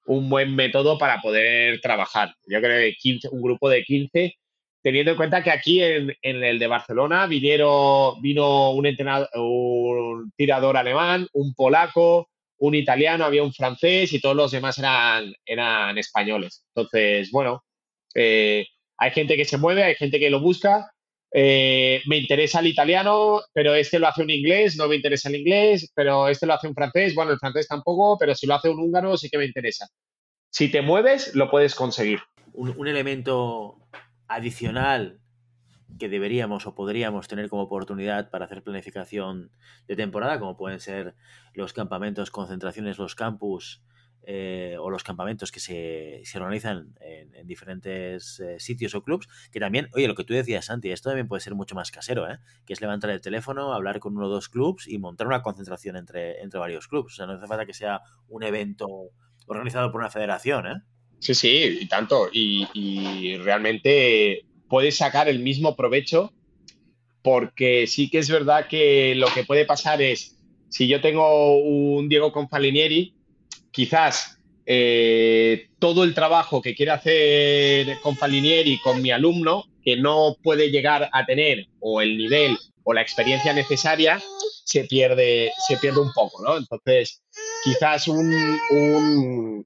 [0.06, 2.34] un buen método para poder trabajar.
[2.48, 4.36] Yo creo que un grupo de 15,
[4.82, 10.78] teniendo en cuenta que aquí en, el de Barcelona vinieron, vino un, entrenador, un tirador
[10.78, 16.66] alemán, un polaco, un italiano, había un francés y todos los demás eran, eran españoles.
[16.76, 17.64] Entonces, bueno,
[18.14, 18.68] eh,
[19.00, 20.92] hay gente que se mueve, hay gente que lo busca
[21.32, 25.36] eh, me interesa el italiano, pero este lo hace un inglés, no me interesa el
[25.36, 28.70] inglés, pero este lo hace un francés, bueno, el francés tampoco, pero si lo hace
[28.70, 29.88] un húngaro sí que me interesa.
[30.50, 32.20] Si te mueves, lo puedes conseguir.
[32.54, 33.78] Un, elemento
[34.28, 35.20] adicional
[36.00, 39.52] que deberíamos o podríamos tener como oportunidad para hacer planificación
[39.88, 41.14] de temporada, como pueden ser
[41.54, 43.84] los campamentos, concentraciones, los campus,
[44.24, 49.90] eh, o los campamentos que se, organizan en, diferentes eh, sitios o clubs, que también,
[49.94, 52.38] oye, lo que tú decías, Santi, esto también puede ser mucho más casero, ¿eh?
[52.66, 55.96] que es levantar el teléfono, hablar con uno o dos clubs y montar una concentración
[55.96, 57.14] entre, entre varios clubs.
[57.14, 58.88] O sea, no hace falta que sea un evento
[59.48, 60.68] organizado por una federación.
[60.68, 60.82] ¿eh?
[61.20, 62.30] Sí, sí, y tanto.
[62.32, 66.34] Y, y realmente puedes sacar el mismo provecho
[67.22, 70.38] porque sí que es verdad que lo que puede pasar es,
[70.70, 73.16] si yo tengo un Diego Confalinieri,
[73.72, 80.36] quizás eh, todo el trabajo que quiere hacer con Falinieri, con mi alumno, que no
[80.44, 84.22] puede llegar a tener o el nivel o la experiencia necesaria,
[84.64, 86.58] se pierde, se pierde un poco, ¿no?
[86.58, 87.24] Entonces,
[87.64, 89.66] quizás un,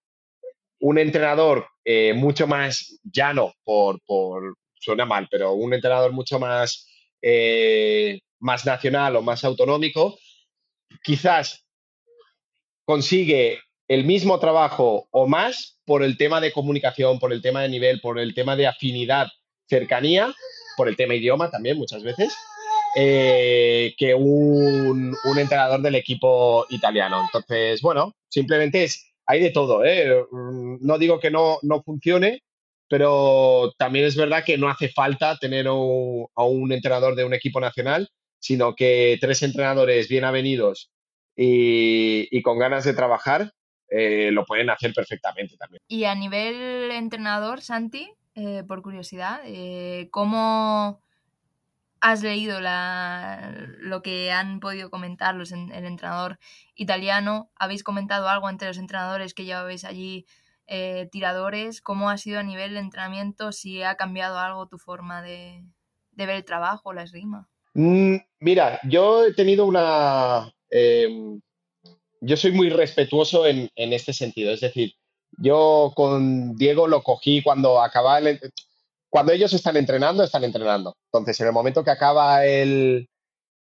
[0.80, 6.88] un, entrenador eh, mucho más llano, por, por, suena mal, pero un entrenador mucho más,
[7.22, 10.18] eh, más nacional o más autonómico,
[11.04, 11.66] quizás
[12.86, 17.70] consigue el mismo trabajo o más por el tema de comunicación, por el tema de
[17.70, 19.28] nivel, por el tema de afinidad,
[19.68, 20.34] cercanía,
[20.78, 22.34] por el tema idioma también muchas veces,
[22.96, 27.22] eh, que un, entrenador del equipo italiano.
[27.26, 29.84] Entonces, bueno, simplemente es, hay de todo.
[29.84, 30.24] ¿eh?
[30.32, 32.42] Mm, no digo que no, no funcione,
[32.88, 37.60] pero también es verdad que no hace falta tener a un entrenador de un equipo
[37.60, 38.10] nacional,
[38.40, 40.92] sino que tres entrenadores bien avenidos
[41.36, 43.52] y con ganas de trabajar
[43.96, 45.80] eh, lo pueden hacer perfectamente también.
[45.88, 51.00] Y a nivel entrenador, Santi, eh, por curiosidad, eh, ¿cómo
[52.02, 56.40] has leído lo que han podido comentar los, el entrenador
[56.74, 57.52] italiano?
[57.56, 60.26] ¿Habéis comentado algo entre los entrenadores que llevabais allí?
[61.12, 63.52] tiradores, ¿cómo ha sido a nivel de entrenamiento?
[63.52, 65.62] Si ha cambiado algo tu forma de,
[66.14, 67.48] ver el trabajo, la esgrima.
[67.76, 71.42] Mm, mira, yo he tenido una, em,
[72.24, 74.52] yo soy muy respetuoso en, este sentido.
[74.52, 74.94] Es decir,
[75.38, 78.40] yo con Diego lo cogí cuando acaba el,
[79.10, 80.96] cuando ellos están entrenando, están entrenando.
[81.12, 83.10] Entonces, en el momento que acaba el,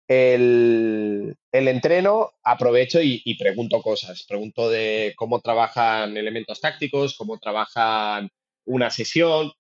[0.07, 4.25] el, entreno, aprovecho y, y, pregunto cosas.
[4.29, 8.29] Pregunto de cómo trabajan elementos tácticos, cómo trabajan
[8.67, 9.53] una sesión,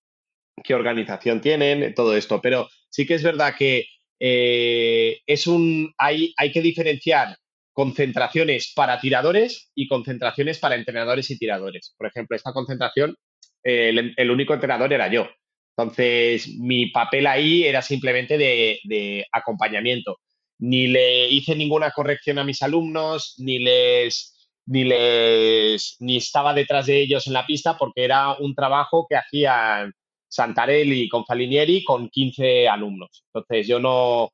[0.62, 2.40] qué organización tienen, todo esto.
[2.42, 3.86] Pero sí que es verdad que
[4.20, 7.36] eh, es un, hay, hay que diferenciar
[7.72, 11.94] concentraciones para tiradores y concentraciones para entrenadores y tiradores.
[11.96, 13.16] Por ejemplo, esta concentración,
[13.62, 15.28] el, único entrenador era yo.
[15.76, 20.18] Entonces, mi papel ahí era simplemente de, acompañamiento.
[20.58, 26.86] Ni le hice ninguna corrección a mis alumnos, ni les, ni les, ni estaba detrás
[26.86, 29.92] de ellos en la pista porque era un trabajo que hacían
[30.28, 33.24] Santarelli con Falinieri con 15 alumnos.
[33.32, 34.30] Entonces, yo no,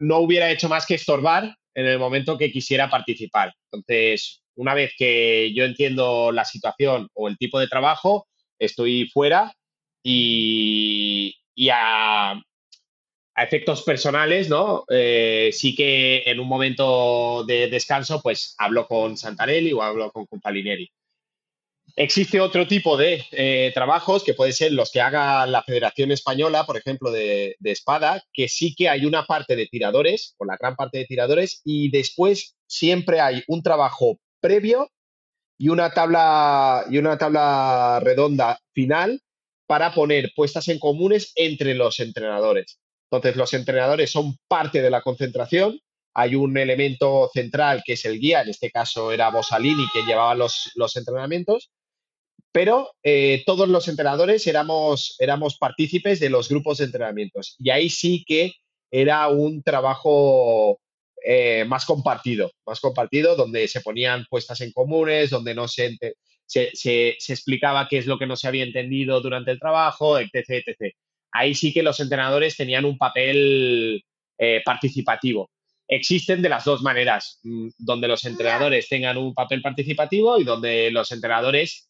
[0.00, 3.52] no hubiera hecho más que estorbar en el momento que quisiera participar.
[3.70, 8.26] Entonces, una vez que yo entiendo la situación o el tipo de trabajo,
[8.58, 9.52] estoy fuera
[10.02, 11.34] y,
[11.72, 12.40] a,
[13.36, 14.84] efectos personales, ¿no?
[14.90, 20.26] Eh, sí que en un momento de descanso, pues hablo con Santarelli o hablo con
[20.26, 20.90] Compalineri.
[21.94, 26.64] Existe otro tipo de eh, trabajos que pueden ser los que haga la Federación Española,
[26.64, 30.74] por ejemplo, de, espada, que sí que hay una parte de tiradores, o la gran
[30.74, 34.90] parte de tiradores, y después siempre hay un trabajo previo
[35.58, 39.20] y una tabla, y una tabla redonda final
[39.66, 42.78] para poner puestas en comunes entre los entrenadores.
[43.10, 45.78] Entonces, los entrenadores son parte de la concentración.
[46.14, 50.34] Hay un elemento central que es el guía, en este caso era Bosalini, que llevaba
[50.34, 51.70] los, los entrenamientos,
[52.52, 57.88] pero eh, todos los entrenadores éramos, éramos partícipes de los grupos de entrenamientos y ahí
[57.88, 58.52] sí que
[58.90, 60.78] era un trabajo
[61.24, 65.96] eh, más compartido, más compartido, donde se ponían puestas en comunes, donde no se,
[66.46, 70.34] se, explicaba qué es lo que no se había entendido durante el trabajo, etc.
[70.48, 70.94] etc.
[71.30, 74.04] Ahí sí que los entrenadores tenían un papel
[74.36, 75.50] eh, participativo.
[75.88, 80.90] Existen de las dos maneras, mm, donde los entrenadores tengan un papel participativo y donde
[80.90, 81.88] los entrenadores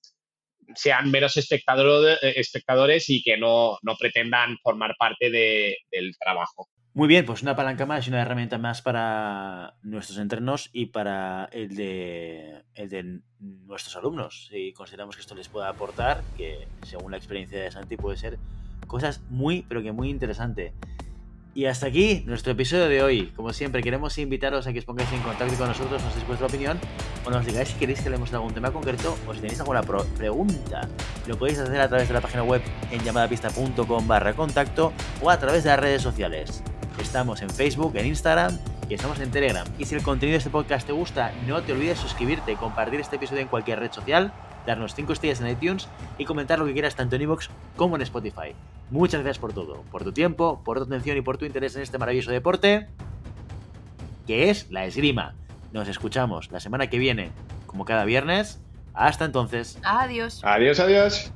[0.75, 6.69] sean meros espectadores, eh, espectadores y que no, pretendan formar parte del trabajo.
[6.95, 11.49] Muy bien, pues una palanca más y una herramienta más para nuestros entrenos y para
[11.51, 14.49] el de, el de nuestros alumnos.
[14.51, 18.39] Si consideramos que esto les pueda aportar, que según la experiencia de Santi puede ser
[18.87, 20.75] cosas muy, pero que muy interesante.
[21.55, 23.27] Y hasta aquí nuestro episodio de hoy.
[23.37, 26.47] Como siempre, queremos invitaros a que os pongáis en contacto con nosotros, nos deis vuestra
[26.47, 26.79] opinión
[27.27, 30.89] o nos digáis si queréis que leemos algún tema concreto o si tenéis alguna pregunta.
[31.27, 35.39] Lo podéis hacer a través de la página web en llamadapista.com barra contacto o a
[35.39, 36.63] través de las redes sociales.
[36.99, 39.67] Estamos en Facebook, en Instagram y estamos en Telegram.
[39.79, 43.17] Y si el contenido de este podcast te gusta, no te olvides suscribirte, compartir este
[43.17, 44.33] episodio en cualquier red social,
[44.67, 45.89] darnos 5 estrellas en iTunes
[46.19, 48.55] y comentar lo que quieras tanto en iVoox como en Spotify.
[48.91, 51.83] Muchas gracias por todo, por tu tiempo, por tu atención y por tu interés en
[51.83, 52.89] este maravilloso deporte,
[54.27, 55.35] que es la esgrima.
[55.73, 57.31] Nos escuchamos la semana que viene,
[57.67, 58.61] como cada viernes.
[58.95, 59.79] Hasta entonces.
[59.83, 60.43] Adiós.
[60.45, 61.33] Adiós, adiós.